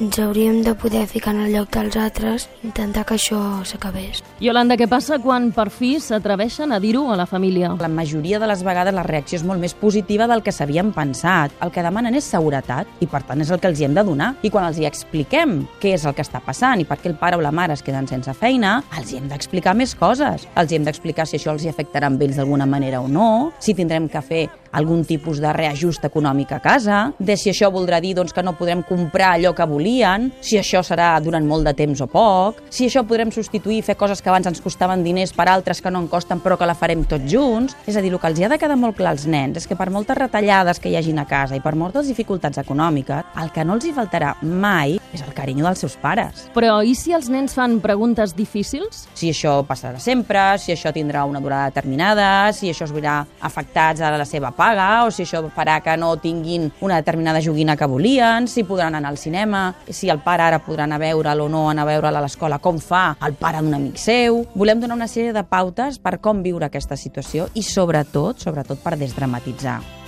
ens 0.00 0.18
hauríem 0.18 0.62
de 0.64 0.74
poder 0.74 1.06
ficar 1.06 1.34
en 1.34 1.42
el 1.44 1.52
lloc 1.52 1.68
dels 1.74 1.96
altres 2.00 2.46
i 2.62 2.66
intentar 2.70 3.04
que 3.04 3.14
això 3.18 3.40
s'acabés. 3.68 4.22
Yolanda, 4.40 4.78
què 4.80 4.88
passa 4.88 5.18
quan 5.20 5.50
per 5.52 5.68
fi 5.70 5.92
s'atreveixen 6.00 6.72
a 6.72 6.80
dir-ho 6.80 7.04
a 7.12 7.18
la 7.20 7.26
família? 7.28 7.74
La 7.80 7.90
majoria 7.92 8.40
de 8.40 8.48
les 8.48 8.62
vegades 8.64 8.96
la 8.96 9.04
reacció 9.04 9.36
és 9.38 9.44
molt 9.44 9.60
més 9.60 9.74
positiva 9.76 10.26
del 10.30 10.42
que 10.42 10.54
s'havien 10.56 10.94
pensat. 10.96 11.52
El 11.60 11.72
que 11.74 11.84
demanen 11.84 12.16
és 12.16 12.24
seguretat 12.24 12.88
i, 13.00 13.06
per 13.10 13.22
tant, 13.28 13.44
és 13.44 13.50
el 13.52 13.60
que 13.60 13.68
els 13.68 13.80
hi 13.80 13.88
hem 13.88 13.98
de 13.98 14.06
donar. 14.06 14.32
I 14.42 14.50
quan 14.50 14.64
els 14.70 14.80
hi 14.80 14.88
expliquem 14.88 15.60
què 15.82 15.94
és 15.98 16.06
el 16.08 16.16
que 16.16 16.24
està 16.24 16.40
passant 16.44 16.80
i 16.80 16.88
per 16.88 17.00
què 17.02 17.12
el 17.12 17.18
pare 17.20 17.36
o 17.36 17.44
la 17.44 17.52
mare 17.52 17.76
es 17.76 17.84
queden 17.84 18.08
sense 18.08 18.32
feina, 18.32 18.78
els 18.96 19.12
hi 19.12 19.20
hem 19.20 19.28
d'explicar 19.28 19.76
més 19.76 19.94
coses. 19.94 20.48
Els 20.56 20.72
hi 20.72 20.80
hem 20.80 20.88
d'explicar 20.88 21.28
si 21.28 21.36
això 21.36 21.52
els 21.52 21.66
hi 21.66 21.72
afectarà 21.72 22.08
amb 22.08 22.22
ells 22.24 22.40
d'alguna 22.40 22.66
manera 22.66 23.04
o 23.04 23.08
no, 23.08 23.52
si 23.60 23.76
tindrem 23.76 24.08
que 24.08 24.24
fer 24.24 24.46
algun 24.72 25.04
tipus 25.04 25.40
de 25.42 25.52
reajust 25.52 26.04
econòmic 26.06 26.52
a 26.52 26.60
casa, 26.62 27.00
de 27.18 27.36
si 27.36 27.50
això 27.50 27.70
voldrà 27.72 28.00
dir 28.00 28.14
doncs, 28.18 28.34
que 28.34 28.44
no 28.44 28.56
podrem 28.58 28.82
comprar 28.86 29.34
allò 29.34 29.52
que 29.56 29.66
volien, 29.66 30.30
si 30.40 30.58
això 30.60 30.82
serà 30.86 31.12
durant 31.22 31.46
molt 31.46 31.66
de 31.66 31.74
temps 31.76 32.00
o 32.00 32.08
poc, 32.10 32.62
si 32.70 32.86
això 32.86 33.04
podrem 33.06 33.32
substituir 33.34 33.80
i 33.80 33.86
fer 33.86 33.96
coses 33.98 34.22
que 34.22 34.30
abans 34.30 34.46
ens 34.50 34.62
costaven 34.62 35.04
diners 35.04 35.34
per 35.36 35.48
altres 35.50 35.82
que 35.82 35.90
no 35.90 36.02
en 36.02 36.08
costen 36.10 36.40
però 36.40 36.58
que 36.58 36.68
la 36.68 36.78
farem 36.78 37.04
tots 37.08 37.26
junts. 37.30 37.76
És 37.86 37.96
a 37.96 38.04
dir, 38.04 38.12
el 38.12 38.20
que 38.20 38.30
els 38.30 38.40
hi 38.40 38.46
ha 38.46 38.52
de 38.52 38.58
quedar 38.60 38.78
molt 38.78 38.98
clar 38.98 39.14
als 39.14 39.26
nens 39.26 39.58
és 39.60 39.66
que 39.66 39.78
per 39.78 39.90
moltes 39.90 40.18
retallades 40.18 40.80
que 40.80 40.90
hi 40.90 40.96
hagin 40.98 41.18
a 41.18 41.26
casa 41.28 41.58
i 41.58 41.62
per 41.64 41.74
moltes 41.78 42.08
dificultats 42.10 42.60
econòmiques, 42.62 43.34
el 43.42 43.52
que 43.54 43.64
no 43.64 43.76
els 43.78 43.86
hi 43.86 43.94
faltarà 43.96 44.34
mai 44.42 44.98
és 45.10 45.22
el 45.24 45.34
carinyo 45.34 45.66
dels 45.66 45.82
seus 45.82 45.96
pares. 46.00 46.46
Però 46.54 46.80
i 46.86 46.94
si 46.94 47.14
els 47.16 47.30
nens 47.32 47.54
fan 47.56 47.80
preguntes 47.82 48.34
difícils? 48.36 49.06
si 49.14 49.30
això 49.34 49.60
passarà 49.68 49.98
sempre, 50.00 50.40
si 50.58 50.72
això 50.72 50.92
tindrà 50.94 51.26
una 51.28 51.42
durada 51.44 51.68
determinada, 51.70 52.52
si 52.56 52.70
això 52.70 52.86
es 52.86 52.94
veurà 52.94 53.20
afectats 53.44 54.00
a 54.00 54.12
la 54.16 54.26
seva 54.28 54.52
paga, 54.60 54.88
o 55.06 55.10
si 55.14 55.24
això 55.24 55.40
farà 55.56 55.78
que 55.84 55.96
no 55.96 56.12
tinguin 56.20 56.68
una 56.84 57.00
determinada 57.00 57.40
joguina 57.40 57.78
que 57.80 57.88
volien, 57.88 58.48
si 58.48 58.66
podran 58.68 58.98
anar 58.98 59.14
al 59.14 59.20
cinema, 59.20 59.62
si 59.88 60.12
el 60.12 60.20
pare 60.24 60.44
ara 60.50 60.60
podrà 60.64 60.84
anar 60.84 61.00
a 61.00 61.04
veure'l 61.06 61.46
o 61.46 61.48
no 61.48 61.68
anar 61.70 61.86
a 61.86 61.92
veure'l 61.94 62.20
a 62.20 62.24
l'escola, 62.26 62.60
com 62.60 62.80
fa 62.82 63.14
el 63.26 63.38
pare 63.40 63.62
d'un 63.64 63.78
amic 63.78 63.96
seu. 64.00 64.44
Volem 64.54 64.82
donar 64.82 64.98
una 65.00 65.08
sèrie 65.08 65.32
de 65.36 65.46
pautes 65.48 65.98
per 66.02 66.18
com 66.20 66.44
viure 66.44 66.68
aquesta 66.68 66.98
situació 67.00 67.48
i 67.54 67.64
sobretot, 67.64 68.44
sobretot 68.44 68.84
per 68.84 68.98
desdramatitzar. 69.00 69.99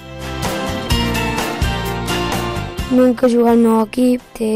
Nen 2.93 3.15
que 3.17 3.29
juga 3.29 3.53
al 3.53 3.59
meu 3.59 3.81
equip 3.83 4.21
té 4.37 4.53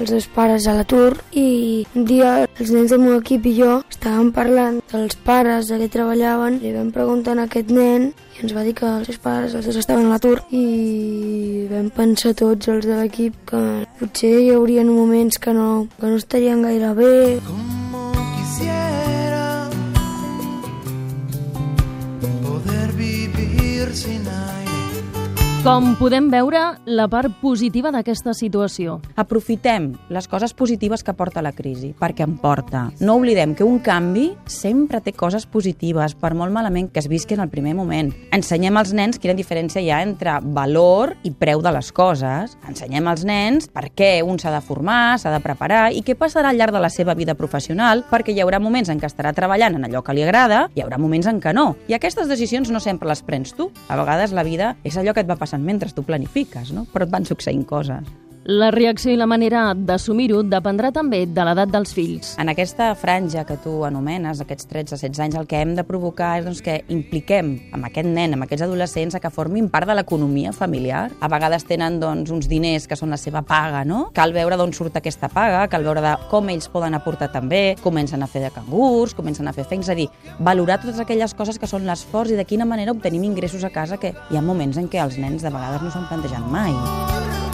els 0.00 0.08
seus 0.08 0.26
pares 0.32 0.66
a 0.66 0.74
l'atur 0.76 1.12
i 1.36 1.84
un 1.94 2.06
dia 2.08 2.30
els 2.46 2.72
nens 2.72 2.92
del 2.92 3.02
meu 3.04 3.18
equip 3.20 3.46
i 3.50 3.54
jo 3.58 3.72
estàvem 3.92 4.32
parlant 4.32 4.80
dels 4.92 5.18
pares 5.28 5.68
de 5.68 5.80
què 5.82 5.90
treballaven 5.92 6.60
i 6.64 6.72
vam 6.72 6.90
preguntar 6.94 7.36
a 7.36 7.44
aquest 7.44 7.72
nen 7.76 8.10
i 8.36 8.44
ens 8.44 8.56
va 8.56 8.64
dir 8.64 8.74
que 8.80 8.88
els 8.88 9.10
seus 9.10 9.20
pares 9.20 9.54
els 9.54 9.68
dos 9.68 9.80
estaven 9.82 10.08
a 10.08 10.14
l'atur 10.14 10.38
i 10.50 11.66
vam 11.72 11.90
pensar 11.96 12.32
tots 12.36 12.72
els 12.72 12.88
de 12.88 13.00
l'equip 13.00 13.36
que 13.50 13.64
potser 14.00 14.36
hi 14.40 14.54
haurien 14.56 14.92
moments 14.92 15.36
que 15.36 15.52
no, 15.52 15.88
que 16.00 16.06
no 16.06 16.16
estarien 16.16 16.64
gaire 16.64 16.94
bé. 16.96 17.12
Como 17.44 17.85
Com 25.66 25.96
podem 25.98 26.28
veure 26.30 26.60
la 26.86 27.08
part 27.10 27.40
positiva 27.40 27.90
d'aquesta 27.90 28.30
situació? 28.38 29.00
Aprofitem 29.18 29.88
les 30.14 30.28
coses 30.30 30.52
positives 30.54 31.02
que 31.02 31.10
porta 31.18 31.42
la 31.42 31.50
crisi, 31.56 31.88
perquè 31.90 32.22
en 32.22 32.36
porta. 32.38 32.84
No 33.00 33.16
oblidem 33.18 33.56
que 33.58 33.66
un 33.66 33.80
canvi 33.82 34.28
sempre 34.46 35.00
té 35.02 35.10
coses 35.10 35.42
positives, 35.50 36.14
per 36.14 36.36
molt 36.38 36.54
malament 36.54 36.92
que 36.94 37.02
es 37.02 37.08
visqui 37.10 37.34
en 37.34 37.42
el 37.42 37.50
primer 37.50 37.72
moment. 37.74 38.12
Ensenyem 38.30 38.78
als 38.78 38.92
nens 38.94 39.18
quina 39.18 39.34
diferència 39.34 39.82
hi 39.82 39.90
ha 39.90 40.04
entre 40.06 40.36
valor 40.54 41.16
i 41.26 41.32
preu 41.34 41.64
de 41.66 41.74
les 41.74 41.90
coses. 41.90 42.54
Ensenyem 42.70 43.10
als 43.10 43.26
nens 43.26 43.66
per 43.66 43.88
què 43.90 44.22
un 44.22 44.38
s'ha 44.38 44.54
de 44.54 44.62
formar, 44.62 45.18
s'ha 45.18 45.34
de 45.34 45.42
preparar 45.42 45.88
i 45.90 46.04
què 46.06 46.14
passarà 46.14 46.54
al 46.54 46.62
llarg 46.62 46.78
de 46.78 46.84
la 46.86 46.92
seva 46.94 47.18
vida 47.18 47.34
professional, 47.34 48.04
perquè 48.06 48.30
hi 48.30 48.38
haurà 48.44 48.62
moments 48.62 48.94
en 48.94 49.02
què 49.02 49.10
estarà 49.10 49.34
treballant 49.34 49.80
en 49.80 49.90
allò 49.90 50.06
que 50.06 50.14
li 50.14 50.22
agrada, 50.22 50.68
hi 50.78 50.86
haurà 50.86 51.02
moments 51.02 51.26
en 51.26 51.42
què 51.42 51.50
no. 51.58 51.72
I 51.90 51.98
aquestes 51.98 52.30
decisions 52.30 52.70
no 52.70 52.78
sempre 52.78 53.10
les 53.10 53.26
prens 53.26 53.58
tu. 53.58 53.72
A 53.90 53.98
vegades 53.98 54.30
la 54.30 54.46
vida 54.46 54.76
és 54.86 54.94
allò 54.94 55.10
que 55.10 55.26
et 55.26 55.34
va 55.34 55.34
passant 55.56 55.64
mentre 55.64 55.92
tu 55.92 56.02
planifiques, 56.04 56.72
no? 56.72 56.86
però 56.92 57.06
et 57.06 57.12
van 57.12 57.24
succeint 57.24 57.64
coses. 57.64 58.25
La 58.46 58.68
reacció 58.70 59.10
i 59.10 59.16
la 59.18 59.26
manera 59.26 59.72
d'assumir-ho 59.74 60.44
dependrà 60.46 60.92
també 60.94 61.24
de 61.26 61.42
l'edat 61.48 61.72
dels 61.72 61.90
fills. 61.96 62.28
En 62.38 62.46
aquesta 62.46 62.92
franja 62.94 63.42
que 63.42 63.56
tu 63.58 63.80
anomenes, 63.82 64.38
aquests 64.38 64.68
13-16 64.70 65.18
anys, 65.24 65.38
el 65.40 65.48
que 65.50 65.58
hem 65.64 65.72
de 65.74 65.82
provocar 65.82 66.28
és 66.38 66.46
doncs, 66.46 66.60
que 66.62 66.76
impliquem 66.94 67.48
amb 67.74 67.88
aquest 67.88 68.06
nen, 68.06 68.36
amb 68.36 68.46
aquests 68.46 68.68
adolescents, 68.68 69.16
a 69.18 69.20
que 69.24 69.32
formin 69.34 69.66
part 69.72 69.90
de 69.90 69.96
l'economia 69.98 70.52
familiar. 70.54 71.08
A 71.18 71.26
vegades 71.32 71.66
tenen 71.66 71.98
doncs, 71.98 72.30
uns 72.30 72.46
diners 72.46 72.86
que 72.86 72.94
són 72.94 73.10
la 73.10 73.18
seva 73.18 73.42
paga, 73.42 73.82
no? 73.82 74.12
Cal 74.14 74.30
veure 74.36 74.54
d'on 74.60 74.70
surt 74.70 75.00
aquesta 75.02 75.26
paga, 75.26 75.66
cal 75.66 75.82
veure 75.82 76.06
de 76.06 76.14
com 76.30 76.46
ells 76.54 76.70
poden 76.70 76.94
aportar 76.94 77.32
també, 77.34 77.74
comencen 77.82 78.22
a 78.22 78.30
fer 78.30 78.44
de 78.46 78.52
cangurs, 78.54 79.16
comencen 79.18 79.50
a 79.50 79.56
fer 79.56 79.66
feines, 79.66 79.90
és 79.90 79.96
a 79.96 79.98
dir, 79.98 80.06
valorar 80.38 80.78
totes 80.84 81.02
aquelles 81.02 81.34
coses 81.34 81.58
que 81.58 81.66
són 81.66 81.82
l'esforç 81.90 82.30
i 82.30 82.38
de 82.38 82.46
quina 82.46 82.62
manera 82.64 82.94
obtenim 82.94 83.26
ingressos 83.26 83.66
a 83.66 83.74
casa 83.74 83.98
que 83.98 84.14
hi 84.14 84.38
ha 84.38 84.46
moments 84.52 84.78
en 84.78 84.86
què 84.86 85.02
els 85.02 85.18
nens 85.18 85.42
de 85.42 85.50
vegades 85.50 85.82
no 85.82 85.90
s'han 85.90 86.06
plantejat 86.06 86.46
mai. 86.46 87.45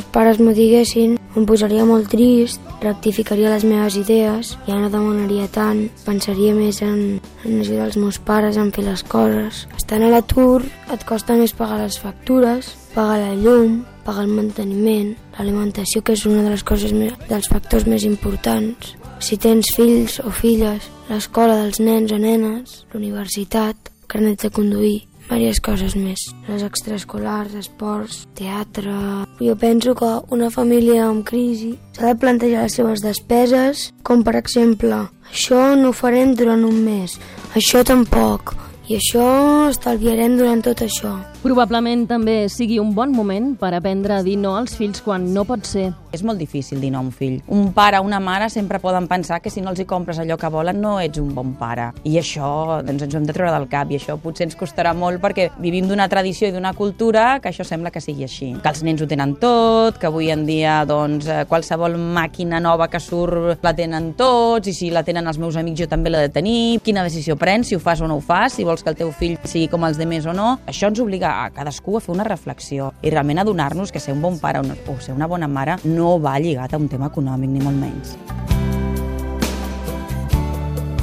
Meus 0.00 0.12
pares 0.14 0.38
m'ho 0.40 0.52
diguessin, 0.56 1.18
em 1.36 1.44
posaria 1.44 1.84
molt 1.84 2.08
trist, 2.08 2.60
rectificaria 2.80 3.50
les 3.52 3.66
meves 3.68 3.98
idees, 4.00 4.54
ja 4.64 4.78
no 4.80 4.88
demanaria 4.88 5.44
tant, 5.52 5.90
pensaria 6.06 6.54
més 6.56 6.80
en, 6.80 7.20
en 7.44 7.58
ajudar 7.60 7.90
els 7.90 7.98
meus 8.00 8.16
pares 8.16 8.56
en 8.56 8.70
fer 8.72 8.86
les 8.86 9.02
coses. 9.04 9.66
Estant 9.76 10.06
a 10.06 10.08
l'atur 10.08 10.64
et 10.64 11.04
costa 11.04 11.36
més 11.36 11.52
pagar 11.52 11.82
les 11.82 11.98
factures, 12.00 12.72
pagar 12.94 13.18
la 13.20 13.36
llum, 13.36 13.82
pagar 14.06 14.24
el 14.24 14.32
manteniment, 14.32 15.12
l'alimentació, 15.36 16.00
que 16.00 16.16
és 16.16 16.24
una 16.24 16.46
de 16.46 16.54
les 16.54 16.64
coses 16.64 16.96
més, 16.96 17.12
dels 17.28 17.52
factors 17.52 17.84
més 17.84 18.08
importants. 18.08 18.94
Si 19.20 19.36
tens 19.36 19.74
fills 19.76 20.16
o 20.24 20.32
filles, 20.32 20.88
l'escola 21.12 21.60
dels 21.60 21.84
nens 21.84 22.16
o 22.16 22.16
nenes, 22.16 22.86
l'universitat, 22.94 23.92
carnet 24.08 24.48
de 24.48 24.48
conduir, 24.48 25.09
diverses 25.38 25.60
coses 25.62 25.94
més. 25.96 26.24
Les 26.48 26.64
extraescolars, 26.66 27.54
esports, 27.54 28.24
teatre... 28.38 28.94
Jo 29.40 29.54
penso 29.56 29.94
que 29.94 30.10
una 30.34 30.50
família 30.50 31.06
amb 31.06 31.24
crisi 31.26 31.76
s'ha 31.96 32.10
de 32.10 32.18
plantejar 32.20 32.66
les 32.66 32.76
seves 32.76 33.04
despeses, 33.04 33.90
com 34.02 34.24
per 34.26 34.36
exemple, 34.40 35.06
això 35.30 35.74
no 35.78 35.90
ho 35.90 35.96
farem 35.96 36.34
durant 36.34 36.66
un 36.66 36.82
mes, 36.84 37.16
això 37.54 37.84
tampoc, 37.86 38.56
i 38.90 38.96
això 38.98 39.70
estalviarem 39.70 40.36
durant 40.40 40.64
tot 40.66 40.82
això. 40.82 41.14
Probablement 41.40 42.02
també 42.04 42.50
sigui 42.52 42.76
un 42.82 42.90
bon 42.92 43.14
moment 43.16 43.54
per 43.56 43.70
aprendre 43.72 44.18
a 44.18 44.20
dir 44.20 44.34
no 44.36 44.58
als 44.58 44.74
fills 44.76 45.00
quan 45.00 45.22
no 45.32 45.46
pot 45.48 45.64
ser. 45.64 45.86
És 46.12 46.20
molt 46.26 46.36
difícil 46.42 46.82
dir 46.82 46.90
no 46.92 46.98
a 46.98 47.04
un 47.06 47.12
fill. 47.16 47.38
Un 47.48 47.70
pare 47.72 47.96
o 47.96 48.04
una 48.04 48.18
mare 48.20 48.50
sempre 48.52 48.76
poden 48.82 49.06
pensar 49.08 49.38
que 49.40 49.48
si 49.48 49.62
no 49.64 49.70
els 49.72 49.80
hi 49.80 49.86
compres 49.88 50.18
allò 50.20 50.36
que 50.36 50.50
volen 50.52 50.82
no 50.82 50.98
ets 51.00 51.16
un 51.22 51.30
bon 51.32 51.54
pare. 51.56 51.86
I 52.04 52.18
això 52.20 52.82
doncs, 52.84 53.06
ens 53.06 53.14
ho 53.14 53.20
hem 53.22 53.28
de 53.30 53.32
treure 53.32 53.54
del 53.54 53.70
cap 53.72 53.88
i 53.88 53.96
això 53.96 54.18
potser 54.20 54.50
ens 54.50 54.58
costarà 54.58 54.92
molt 54.92 55.22
perquè 55.22 55.46
vivim 55.64 55.88
d'una 55.88 56.10
tradició 56.12 56.50
i 56.50 56.52
d'una 56.52 56.74
cultura 56.76 57.38
que 57.40 57.48
això 57.48 57.64
sembla 57.64 57.94
que 57.94 58.04
sigui 58.04 58.28
així. 58.28 58.50
Que 58.60 58.74
els 58.74 58.84
nens 58.84 59.00
ho 59.00 59.08
tenen 59.08 59.32
tot, 59.40 59.96
que 59.96 60.10
avui 60.10 60.28
en 60.34 60.44
dia 60.44 60.82
doncs, 60.84 61.24
eh, 61.24 61.46
qualsevol 61.48 61.96
màquina 61.96 62.60
nova 62.60 62.90
que 62.92 63.00
surt 63.00 63.64
la 63.64 63.72
tenen 63.72 64.12
tots 64.18 64.68
i 64.68 64.76
si 64.76 64.92
la 64.92 65.06
tenen 65.08 65.24
els 65.30 65.40
meus 65.40 65.56
amics 65.56 65.86
jo 65.86 65.88
també 65.88 66.12
l'he 66.12 66.26
de 66.26 66.34
tenir. 66.36 66.60
Quina 66.84 67.06
decisió 67.08 67.38
prens, 67.40 67.72
si 67.72 67.80
ho 67.80 67.80
fas 67.80 68.04
o 68.04 68.10
no 68.10 68.20
ho 68.20 68.24
fas, 68.24 68.60
si 68.60 68.68
vols 68.68 68.84
que 68.84 68.92
el 68.92 69.00
teu 69.00 69.08
fill 69.16 69.38
sigui 69.44 69.72
com 69.72 69.88
els 69.88 69.96
demés 69.96 70.28
o 70.28 70.36
no. 70.36 70.58
Això 70.68 70.92
ens 70.92 71.00
obliga 71.00 71.29
a 71.30 71.50
cadascú 71.54 71.96
a 71.96 72.04
fer 72.04 72.14
una 72.14 72.26
reflexió 72.28 72.92
i 73.02 73.14
realment 73.14 73.42
adonar-nos 73.42 73.92
que 73.92 74.02
ser 74.02 74.14
un 74.16 74.22
bon 74.22 74.38
pare 74.42 74.60
o 74.60 75.00
ser 75.00 75.14
una 75.14 75.30
bona 75.30 75.48
mare 75.48 75.78
no 75.84 76.18
va 76.20 76.38
lligat 76.38 76.74
a 76.74 76.82
un 76.82 76.88
tema 76.88 77.12
econòmic, 77.12 77.50
ni 77.50 77.64
molt 77.64 77.76
menys. 77.78 78.49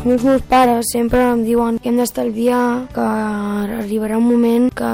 Meus 0.08 0.42
pares 0.48 0.86
sempre 0.94 1.20
em 1.20 1.42
diuen 1.44 1.78
que 1.84 1.90
hem 1.90 1.98
d'estalviar, 2.00 2.88
que 2.96 3.04
arribarà 3.04 4.16
un 4.16 4.24
moment 4.30 4.70
que 4.72 4.88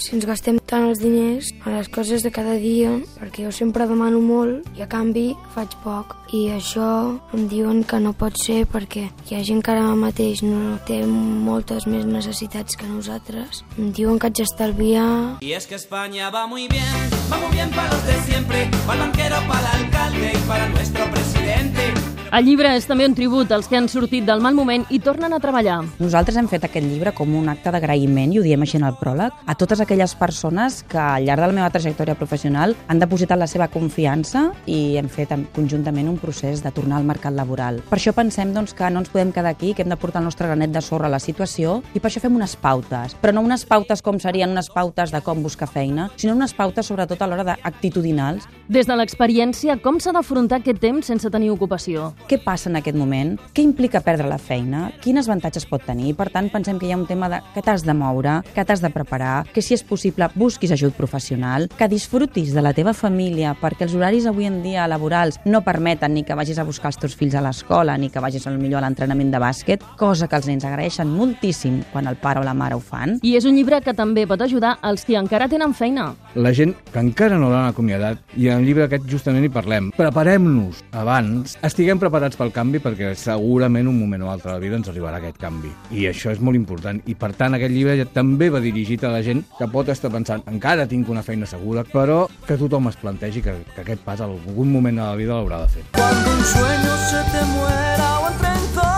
si 0.00 0.14
ens 0.16 0.24
gastem 0.24 0.56
tant 0.64 0.86
els 0.88 1.02
diners 1.02 1.50
a 1.60 1.74
les 1.74 1.90
coses 1.92 2.24
de 2.24 2.32
cada 2.32 2.54
dia, 2.56 2.94
perquè 3.18 3.44
jo 3.44 3.52
sempre 3.52 3.84
demano 3.84 4.22
molt 4.24 4.64
i 4.72 4.80
a 4.80 4.88
canvi 4.88 5.26
faig 5.52 5.76
poc. 5.84 6.16
I 6.32 6.56
això 6.56 6.88
em 7.36 7.44
diuen 7.52 7.84
que 7.84 8.00
no 8.00 8.14
pot 8.16 8.40
ser 8.40 8.62
perquè 8.72 9.04
hi 9.28 9.36
ha 9.36 9.44
gent 9.44 9.60
que 9.60 9.76
ara 9.76 9.92
mateix 9.92 10.40
no 10.40 10.80
té 10.88 11.02
moltes 11.04 11.84
més 11.84 12.08
necessitats 12.08 12.80
que 12.80 12.88
nosaltres. 12.88 13.60
Em 13.76 13.92
diuen 13.92 14.16
que 14.16 14.30
haig 14.30 14.40
d'estalviar 14.40 15.36
Y 15.44 15.52
es 15.52 15.66
que 15.66 15.74
España 15.74 16.30
va 16.30 16.46
muy 16.46 16.66
bien, 16.66 17.10
va 17.30 17.36
muy 17.36 17.52
bien 17.52 17.68
para 17.76 17.92
los 17.92 18.06
de 18.06 18.20
siempre, 18.24 18.70
para 18.86 19.04
el 19.04 19.10
banquero, 19.10 19.36
para 19.48 19.60
el 19.60 19.84
alcalde 19.84 20.32
y 20.32 20.48
para 20.48 20.68
nuestro 20.70 21.10
presidente. 21.10 22.15
El 22.32 22.44
llibre 22.44 22.72
és 22.76 22.84
també 22.84 23.06
un 23.06 23.14
tribut 23.14 23.52
als 23.54 23.68
que 23.70 23.76
han 23.78 23.86
sortit 23.88 24.24
del 24.26 24.40
mal 24.42 24.52
moment 24.54 24.82
i 24.92 24.98
tornen 25.00 25.32
a 25.32 25.38
treballar. 25.40 25.76
Nosaltres 26.02 26.36
hem 26.36 26.48
fet 26.50 26.64
aquest 26.66 26.84
llibre 26.84 27.12
com 27.14 27.30
un 27.38 27.48
acte 27.48 27.70
d'agraïment, 27.72 28.32
i 28.34 28.40
ho 28.40 28.42
diem 28.44 28.60
així 28.66 28.76
en 28.80 28.84
el 28.88 28.96
pròleg, 28.98 29.32
a 29.46 29.54
totes 29.54 29.80
aquelles 29.80 30.12
persones 30.18 30.82
que 30.90 30.98
al 30.98 31.24
llarg 31.24 31.40
de 31.44 31.46
la 31.46 31.56
meva 31.56 31.70
trajectòria 31.70 32.16
professional 32.18 32.74
han 32.88 32.98
depositat 33.00 33.38
la 33.38 33.46
seva 33.48 33.68
confiança 33.72 34.50
i 34.66 34.96
hem 34.98 35.08
fet 35.08 35.32
en- 35.32 35.46
conjuntament 35.54 36.08
un 36.10 36.18
procés 36.18 36.62
de 36.64 36.72
tornar 36.72 36.98
al 36.98 37.04
mercat 37.08 37.32
laboral. 37.32 37.80
Per 37.88 37.96
això 37.98 38.12
pensem 38.12 38.52
doncs, 38.52 38.74
que 38.74 38.90
no 38.90 39.00
ens 39.00 39.08
podem 39.08 39.32
quedar 39.32 39.54
aquí, 39.54 39.72
que 39.72 39.82
hem 39.82 39.88
de 39.88 39.96
portar 39.96 40.20
el 40.20 40.26
nostre 40.26 40.48
granet 40.48 40.72
de 40.74 40.82
sorra 40.82 41.06
a 41.06 41.10
la 41.14 41.20
situació 41.22 41.82
i 41.94 42.00
per 42.00 42.10
això 42.10 42.20
fem 42.20 42.34
unes 42.36 42.56
pautes, 42.56 43.16
però 43.22 43.32
no 43.32 43.40
unes 43.46 43.64
pautes 43.64 44.02
com 44.02 44.18
serien 44.20 44.50
unes 44.50 44.68
pautes 44.68 45.12
de 45.12 45.20
com 45.22 45.42
buscar 45.42 45.68
feina, 45.68 46.10
sinó 46.16 46.34
unes 46.34 46.52
pautes 46.54 46.86
sobretot 46.86 47.22
a 47.22 47.26
l'hora 47.28 47.44
d'actitudinals. 47.44 48.44
Des 48.66 48.88
de 48.88 48.96
l'experiència, 48.98 49.76
com 49.78 50.00
s'ha 50.02 50.10
d'afrontar 50.10 50.56
aquest 50.58 50.80
temps 50.82 51.06
sense 51.06 51.30
tenir 51.30 51.52
ocupació? 51.52 52.08
Què 52.26 52.40
passa 52.42 52.66
en 52.66 52.74
aquest 52.80 52.96
moment? 52.98 53.36
Què 53.54 53.62
implica 53.62 54.00
perdre 54.02 54.26
la 54.26 54.40
feina? 54.42 54.88
Quines 55.04 55.28
avantatges 55.30 55.68
pot 55.70 55.84
tenir? 55.86 56.16
Per 56.18 56.26
tant, 56.34 56.48
pensem 56.50 56.80
que 56.80 56.88
hi 56.88 56.90
ha 56.90 56.98
un 56.98 57.04
tema 57.06 57.28
de 57.30 57.38
que 57.54 57.62
t'has 57.62 57.84
de 57.86 57.94
moure, 57.94 58.40
que 58.56 58.64
t'has 58.66 58.82
de 58.82 58.90
preparar, 58.90 59.44
que 59.54 59.62
si 59.62 59.76
és 59.78 59.86
possible 59.86 60.26
busquis 60.34 60.74
ajut 60.74 60.98
professional, 60.98 61.68
que 61.78 61.86
disfrutis 61.86 62.50
de 62.58 62.66
la 62.66 62.74
teva 62.74 62.90
família, 62.90 63.54
perquè 63.60 63.86
els 63.86 63.94
horaris 63.94 64.26
avui 64.26 64.50
en 64.50 64.58
dia 64.66 64.90
laborals 64.90 65.38
no 65.46 65.62
permeten 65.62 66.18
ni 66.18 66.26
que 66.26 66.34
vagis 66.34 66.58
a 66.58 66.66
buscar 66.66 66.90
els 66.90 66.98
teus 66.98 67.14
fills 67.14 67.38
a 67.38 67.46
l'escola, 67.46 67.94
ni 67.94 68.10
que 68.10 68.24
vagis 68.24 68.50
al 68.50 68.58
millor 68.58 68.82
a 68.82 68.88
l'entrenament 68.88 69.30
de 69.30 69.44
bàsquet, 69.46 69.86
cosa 69.94 70.26
que 70.26 70.42
els 70.42 70.50
nens 70.50 70.66
agraeixen 70.66 71.06
moltíssim 71.14 71.84
quan 71.92 72.10
el 72.10 72.18
pare 72.18 72.42
o 72.42 72.48
la 72.48 72.58
mare 72.58 72.74
ho 72.74 72.82
fan. 72.82 73.20
I 73.22 73.38
és 73.38 73.46
un 73.46 73.54
llibre 73.54 73.78
que 73.78 73.94
també 73.94 74.26
pot 74.26 74.42
ajudar 74.42 74.80
als 74.82 75.06
que 75.06 75.14
encara 75.14 75.46
tenen 75.46 75.70
feina. 75.70 76.16
La 76.36 76.50
gent 76.52 76.74
que 76.92 77.00
encara 77.00 77.38
no 77.40 77.46
l'han 77.48 77.70
acomiadat, 77.70 78.18
i 78.36 78.50
en 78.50 78.60
el 78.60 78.66
llibre 78.68 78.84
aquest 78.84 79.06
justament 79.08 79.46
hi 79.46 79.48
parlem, 79.48 79.86
preparem-nos 79.96 80.82
abans, 81.00 81.54
estiguem 81.64 81.96
preparats 82.02 82.36
pel 82.36 82.52
canvi 82.52 82.82
perquè 82.84 83.14
segurament 83.16 83.88
un 83.88 83.96
moment 83.96 84.26
o 84.26 84.28
altre 84.28 84.50
de 84.50 84.56
la 84.58 84.60
vida 84.60 84.76
ens 84.76 84.90
arribarà 84.92 85.16
aquest 85.16 85.40
canvi. 85.40 85.72
I 85.96 86.04
això 86.10 86.34
és 86.34 86.42
molt 86.44 86.60
important. 86.60 87.00
I 87.08 87.16
per 87.16 87.32
tant 87.40 87.56
aquest 87.56 87.72
llibre 87.72 87.96
ja 87.96 88.04
també 88.18 88.50
va 88.52 88.60
dirigit 88.60 89.06
a 89.08 89.14
la 89.14 89.22
gent 89.24 89.46
que 89.56 89.70
pot 89.72 89.88
estar 89.88 90.12
pensant 90.12 90.44
encara 90.52 90.84
tinc 90.90 91.08
una 91.08 91.24
feina 91.24 91.48
segura, 91.48 91.86
però 91.88 92.26
que 92.44 92.60
tothom 92.60 92.92
es 92.92 93.00
plantegi 93.00 93.40
que, 93.40 93.56
que 93.72 93.86
aquest 93.86 94.04
pas 94.04 94.20
en 94.20 94.36
algun 94.36 94.76
moment 94.76 95.00
de 95.00 95.06
la 95.06 95.16
vida 95.16 95.40
l'haurà 95.40 95.64
de 95.64 95.72
fer. 95.72 95.88
Cuando 95.96 96.36
un 96.36 96.44
sueño 96.52 97.00
se 97.08 97.24
te 97.32 97.48
muera 97.54 98.12
o 98.20 98.28
entre 98.28 98.95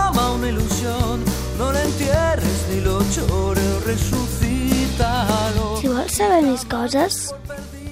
més 6.49 6.65
coses, 6.65 7.29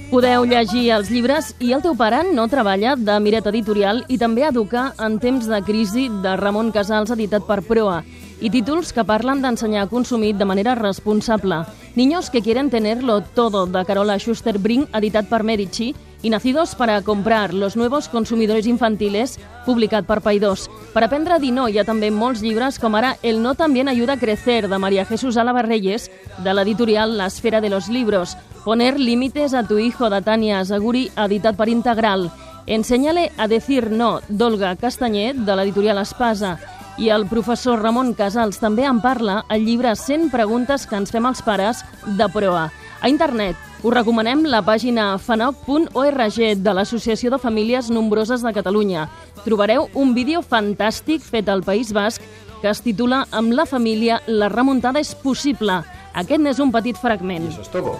Podeu 0.08 0.46
llegir 0.48 0.86
els 0.96 1.10
llibres 1.12 1.50
i 1.60 1.74
el 1.76 1.82
teu 1.84 1.92
pare 2.00 2.22
no 2.24 2.46
treballa 2.48 2.94
de 2.96 3.18
Miret 3.20 3.50
Editorial 3.50 4.00
i 4.08 4.16
també 4.18 4.46
Educar 4.48 4.94
en 5.04 5.18
temps 5.20 5.50
de 5.52 5.60
crisi 5.68 6.06
de 6.24 6.38
Ramon 6.40 6.72
Casals 6.72 7.12
editat 7.12 7.44
per 7.44 7.60
Proa 7.68 7.98
i 8.40 8.48
títols 8.54 8.94
que 8.96 9.04
parlen 9.04 9.44
d'ensenyar 9.44 9.84
a 9.84 9.90
consumir 9.92 10.32
de 10.40 10.48
manera 10.48 10.78
responsable. 10.80 11.60
Niños 12.00 12.30
que 12.30 12.42
quieren 12.42 12.70
tenerlo 12.72 13.20
todo 13.36 13.66
de 13.68 13.84
Carola 13.84 14.16
Schuster-Brink 14.16 14.96
editat 14.96 15.28
per 15.28 15.44
Medici 15.44 15.92
i 16.22 16.30
Nacidos 16.30 16.76
para 16.76 17.02
comprar 17.02 17.54
los 17.54 17.76
nuevos 17.76 18.10
consumidores 18.10 18.66
infantiles 18.68 19.40
publicat 19.66 20.06
per 20.06 20.22
Paidós. 20.22 20.70
Per 20.94 21.04
aprendre 21.04 21.36
a 21.36 21.40
dir 21.40 21.54
no 21.54 21.68
hi 21.70 21.78
ha 21.78 21.86
també 21.86 22.10
molts 22.12 22.42
llibres 22.42 22.80
com 22.80 22.96
ara 22.96 23.18
El 23.22 23.42
no 23.44 23.56
también 23.56 23.88
ayuda 23.88 24.14
a 24.14 24.20
crecer 24.20 24.68
de 24.68 24.78
María 24.78 25.06
Jesús 25.06 25.38
Álava 25.38 25.62
Reyes 25.62 26.10
de 26.38 26.54
l'editorial 26.54 27.18
La 27.18 27.28
esfera 27.28 27.62
de 27.62 27.70
los 27.70 27.90
libros 27.90 28.38
Poner 28.68 29.00
límites 29.00 29.54
a 29.54 29.64
tu 29.64 29.80
hijo 29.80 30.10
de 30.10 30.22
Tania 30.22 30.60
Azaguri, 30.60 31.06
editat 31.16 31.56
per 31.56 31.70
Integral. 31.70 32.26
Enséñale 32.66 33.32
a 33.38 33.48
decir 33.48 33.92
no, 33.92 34.20
d'Olga 34.28 34.74
Castanyet, 34.76 35.38
de 35.48 35.56
l'editorial 35.56 36.02
Espasa. 36.02 36.58
I 37.00 37.08
el 37.16 37.24
professor 37.32 37.80
Ramon 37.80 38.12
Casals 38.18 38.60
també 38.60 38.84
en 38.84 39.00
parla 39.00 39.38
al 39.48 39.64
llibre 39.64 39.96
100 39.96 40.28
preguntes 40.36 40.84
que 40.84 41.00
ens 41.00 41.16
fem 41.16 41.24
als 41.30 41.46
pares 41.48 41.86
de 42.20 42.28
Proa. 42.34 42.68
A 43.00 43.08
internet 43.08 43.56
us 43.84 43.93
recomanem 43.93 44.41
la 44.50 44.63
pàgina 44.65 45.12
fanoc.org 45.22 46.38
de 46.57 46.74
l'Associació 46.74 47.29
de 47.29 47.38
Famílies 47.38 47.91
Nombroses 47.93 48.41
de 48.41 48.53
Catalunya. 48.53 49.05
Trobareu 49.46 49.88
un 49.93 50.15
vídeo 50.15 50.41
fantàstic 50.41 51.22
fet 51.22 51.50
al 51.50 51.62
País 51.63 51.93
Basc 51.93 52.24
que 52.62 52.72
es 52.72 52.81
titula 52.81 53.27
Amb 53.31 53.53
la 53.53 53.67
família 53.69 54.22
la 54.25 54.50
remuntada 54.50 55.00
és 55.00 55.13
possible. 55.13 55.84
Aquest 56.17 56.41
n'és 56.41 56.60
un 56.60 56.74
petit 56.74 56.98
fragment. 56.98 57.51
Eso 57.51 57.62
es 57.62 57.69
todo. 57.69 58.00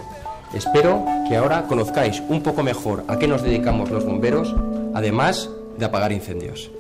Espero 0.54 1.06
que 1.28 1.38
ahora 1.38 1.68
conozcáis 1.68 2.24
un 2.28 2.42
poco 2.42 2.64
mejor 2.64 3.04
a 3.08 3.20
qué 3.20 3.28
nos 3.28 3.44
dedicamos 3.44 3.92
los 3.92 4.06
bomberos, 4.06 4.56
además 4.96 5.50
de 5.78 5.86
apagar 5.86 6.12
incendios. 6.12 6.72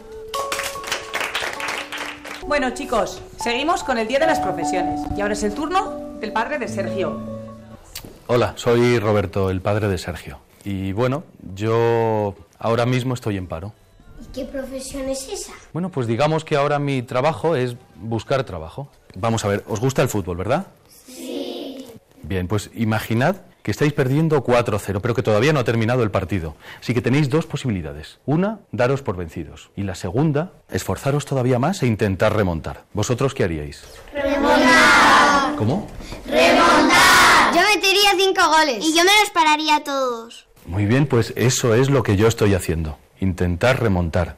Bueno, 2.47 2.71
chicos, 2.71 3.21
seguimos 3.43 3.83
con 3.83 3.97
el 3.97 4.07
Día 4.07 4.19
de 4.19 4.25
las 4.25 4.39
Profesiones. 4.39 5.01
Y 5.15 5.21
ahora 5.21 5.33
es 5.33 5.43
el 5.43 5.53
turno 5.53 6.17
del 6.19 6.31
padre 6.31 6.57
de 6.57 6.67
Sergio. 6.67 7.36
Hola, 8.29 8.53
soy 8.57 8.99
Roberto, 8.99 9.49
el 9.49 9.61
padre 9.61 9.87
de 9.87 9.97
Sergio. 9.97 10.39
Y 10.65 10.91
bueno, 10.91 11.23
yo 11.55 12.35
ahora 12.59 12.85
mismo 12.85 13.13
estoy 13.13 13.37
en 13.37 13.47
paro. 13.47 13.71
¿Y 14.21 14.25
qué 14.33 14.43
profesión 14.43 15.07
es 15.07 15.29
esa? 15.29 15.53
Bueno, 15.71 15.89
pues 15.89 16.07
digamos 16.07 16.43
que 16.43 16.57
ahora 16.57 16.77
mi 16.77 17.03
trabajo 17.03 17.55
es 17.55 17.77
buscar 17.95 18.43
trabajo. 18.43 18.89
Vamos 19.15 19.45
a 19.45 19.47
ver, 19.47 19.63
¿os 19.67 19.79
gusta 19.79 20.01
el 20.01 20.09
fútbol, 20.09 20.35
verdad? 20.35 20.67
Sí. 21.05 21.85
Bien, 22.21 22.49
pues 22.49 22.69
imaginad 22.75 23.37
que 23.63 23.71
estáis 23.71 23.93
perdiendo 23.93 24.43
4-0, 24.43 24.99
pero 25.01 25.15
que 25.15 25.23
todavía 25.23 25.53
no 25.53 25.61
ha 25.61 25.63
terminado 25.63 26.03
el 26.03 26.11
partido. 26.11 26.55
Así 26.81 26.93
que 26.93 27.01
tenéis 27.01 27.29
dos 27.29 27.45
posibilidades. 27.45 28.19
Una, 28.25 28.59
daros 28.73 29.01
por 29.01 29.15
vencidos. 29.15 29.71
Y 29.77 29.83
la 29.83 29.95
segunda, 29.95 30.51
esforzaros 30.69 31.25
todavía 31.25 31.59
más 31.59 31.81
e 31.81 31.87
intentar 31.87 32.35
remontar. 32.35 32.83
¿Vosotros 32.93 33.33
qué 33.33 33.45
haríais? 33.45 33.85
Remontar. 34.13 35.55
¿Cómo? 35.55 35.87
Remontar. 36.29 36.96
Yo 37.57 37.63
metería 37.63 38.11
cinco 38.15 38.41
goles. 38.49 38.85
Y 38.85 38.95
yo 38.95 39.03
me 39.03 39.09
los 39.19 39.31
pararía 39.33 39.77
a 39.77 39.79
todos. 39.83 40.45
Muy 40.67 40.85
bien, 40.85 41.07
pues 41.07 41.33
eso 41.35 41.73
es 41.73 41.89
lo 41.89 42.03
que 42.03 42.15
yo 42.15 42.27
estoy 42.27 42.53
haciendo. 42.53 42.99
Intentar 43.19 43.81
remontar. 43.81 44.37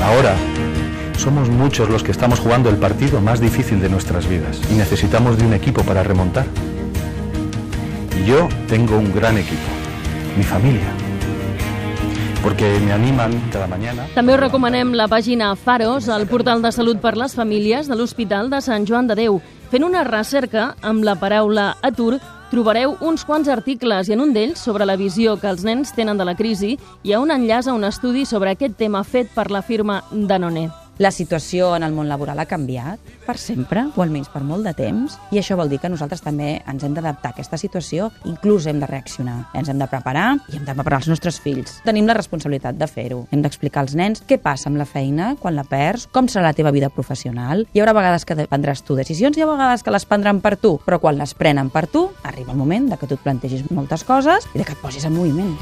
Ahora, 0.00 0.34
somos 1.16 1.48
muchos 1.48 1.88
los 1.88 2.02
que 2.02 2.10
estamos 2.10 2.40
jugando 2.40 2.70
el 2.70 2.76
partido 2.78 3.20
más 3.20 3.40
difícil 3.40 3.80
de 3.80 3.88
nuestras 3.88 4.26
vidas 4.28 4.60
y 4.68 4.74
necesitamos 4.74 5.38
de 5.38 5.46
un 5.46 5.54
equipo 5.54 5.84
para 5.84 6.02
remontar. 6.02 6.46
Y 8.20 8.24
yo 8.24 8.48
tengo 8.66 8.96
un 8.96 9.14
gran 9.14 9.38
equipo, 9.38 9.68
mi 10.36 10.42
familia, 10.42 10.92
porque 12.42 12.78
me 12.80 12.92
animan 12.92 13.32
cada 13.52 13.66
mañana. 13.66 14.06
També 14.14 14.34
us 14.34 14.40
recomanem 14.40 14.92
la 14.98 15.06
pàgina 15.08 15.54
Faros, 15.56 16.08
el 16.08 16.26
portal 16.26 16.62
de 16.62 16.72
salut 16.72 17.00
per 17.00 17.16
les 17.16 17.36
famílies 17.38 17.88
de 17.88 17.96
l'Hospital 17.96 18.50
de 18.50 18.60
Sant 18.60 18.86
Joan 18.88 19.06
de 19.06 19.16
Déu. 19.16 19.40
Fent 19.70 19.86
una 19.86 20.04
recerca 20.04 20.74
amb 20.82 21.04
la 21.06 21.14
paraula 21.16 21.76
atur, 21.82 22.18
trobareu 22.50 22.98
uns 23.00 23.24
quants 23.24 23.48
articles 23.48 24.10
i 24.10 24.18
en 24.18 24.26
un 24.26 24.34
d'ells 24.34 24.60
sobre 24.60 24.84
la 24.84 24.98
visió 25.00 25.38
que 25.40 25.48
els 25.48 25.64
nens 25.64 25.94
tenen 25.96 26.18
de 26.18 26.28
la 26.28 26.36
crisi 26.36 26.76
hi 27.02 27.14
ha 27.14 27.22
un 27.22 27.32
enllaç 27.32 27.70
a 27.70 27.78
un 27.78 27.88
estudi 27.88 28.26
sobre 28.26 28.52
aquest 28.52 28.76
tema 28.76 29.04
fet 29.04 29.32
per 29.32 29.50
la 29.50 29.62
firma 29.62 30.02
Danone. 30.10 30.81
La 30.98 31.10
situació 31.10 31.70
en 31.76 31.86
el 31.86 31.94
món 31.96 32.08
laboral 32.10 32.38
ha 32.42 32.44
canviat 32.44 33.00
per 33.24 33.38
sempre, 33.40 33.86
o 33.96 34.02
almenys 34.04 34.28
per 34.28 34.42
molt 34.44 34.66
de 34.66 34.74
temps, 34.76 35.14
i 35.32 35.40
això 35.40 35.56
vol 35.56 35.70
dir 35.72 35.78
que 35.80 35.88
nosaltres 35.88 36.20
també 36.20 36.58
ens 36.68 36.84
hem 36.84 36.92
d'adaptar 36.92 37.30
a 37.30 37.32
aquesta 37.36 37.56
situació, 37.56 38.10
inclús 38.28 38.66
hem 38.68 38.80
de 38.82 38.88
reaccionar, 38.90 39.38
ens 39.56 39.70
hem 39.72 39.80
de 39.80 39.88
preparar 39.88 40.26
i 40.52 40.58
hem 40.58 40.66
de 40.66 40.74
preparar 40.74 41.00
els 41.00 41.08
nostres 41.08 41.40
fills. 41.40 41.78
Tenim 41.86 42.06
la 42.06 42.18
responsabilitat 42.18 42.76
de 42.76 42.88
fer-ho. 42.90 43.22
Hem 43.32 43.44
d'explicar 43.44 43.86
als 43.86 43.96
nens 43.96 44.24
què 44.28 44.36
passa 44.42 44.68
amb 44.68 44.80
la 44.80 44.88
feina 44.88 45.32
quan 45.40 45.56
la 45.56 45.64
perds, 45.64 46.08
com 46.12 46.28
serà 46.28 46.50
la 46.50 46.56
teva 46.58 46.74
vida 46.74 46.92
professional. 46.92 47.66
Hi 47.72 47.80
haurà 47.80 47.96
vegades 47.96 48.28
que 48.28 48.36
prendràs 48.44 48.84
tu 48.84 48.98
decisions, 48.98 49.38
hi 49.38 49.46
ha 49.46 49.48
vegades 49.48 49.82
que 49.82 49.94
les 49.94 50.06
prendran 50.06 50.42
per 50.44 50.58
tu, 50.60 50.76
però 50.84 51.00
quan 51.00 51.16
les 51.16 51.32
prenen 51.34 51.72
per 51.72 51.86
tu, 51.88 52.10
arriba 52.22 52.52
el 52.52 52.60
moment 52.60 52.90
de 52.92 53.00
que 53.00 53.08
tu 53.08 53.16
et 53.16 53.24
plantegis 53.24 53.64
moltes 53.70 54.04
coses 54.04 54.50
i 54.52 54.58
de 54.58 54.66
que 54.66 54.76
et 54.76 54.84
posis 54.84 55.08
en 55.08 55.16
moviment. 55.16 55.56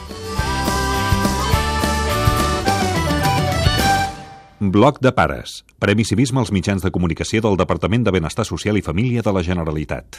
Bloc 4.63 4.99
de 5.01 5.11
pares. 5.17 5.65
Premi 5.81 6.05
Civisme 6.05 6.43
als 6.43 6.51
mitjans 6.53 6.83
de 6.85 6.91
comunicació 6.93 7.41
del 7.41 7.57
Departament 7.57 8.03
de 8.05 8.13
Benestar 8.13 8.45
Social 8.45 8.77
i 8.77 8.85
Família 8.85 9.25
de 9.25 9.33
la 9.33 9.41
Generalitat. 9.41 10.19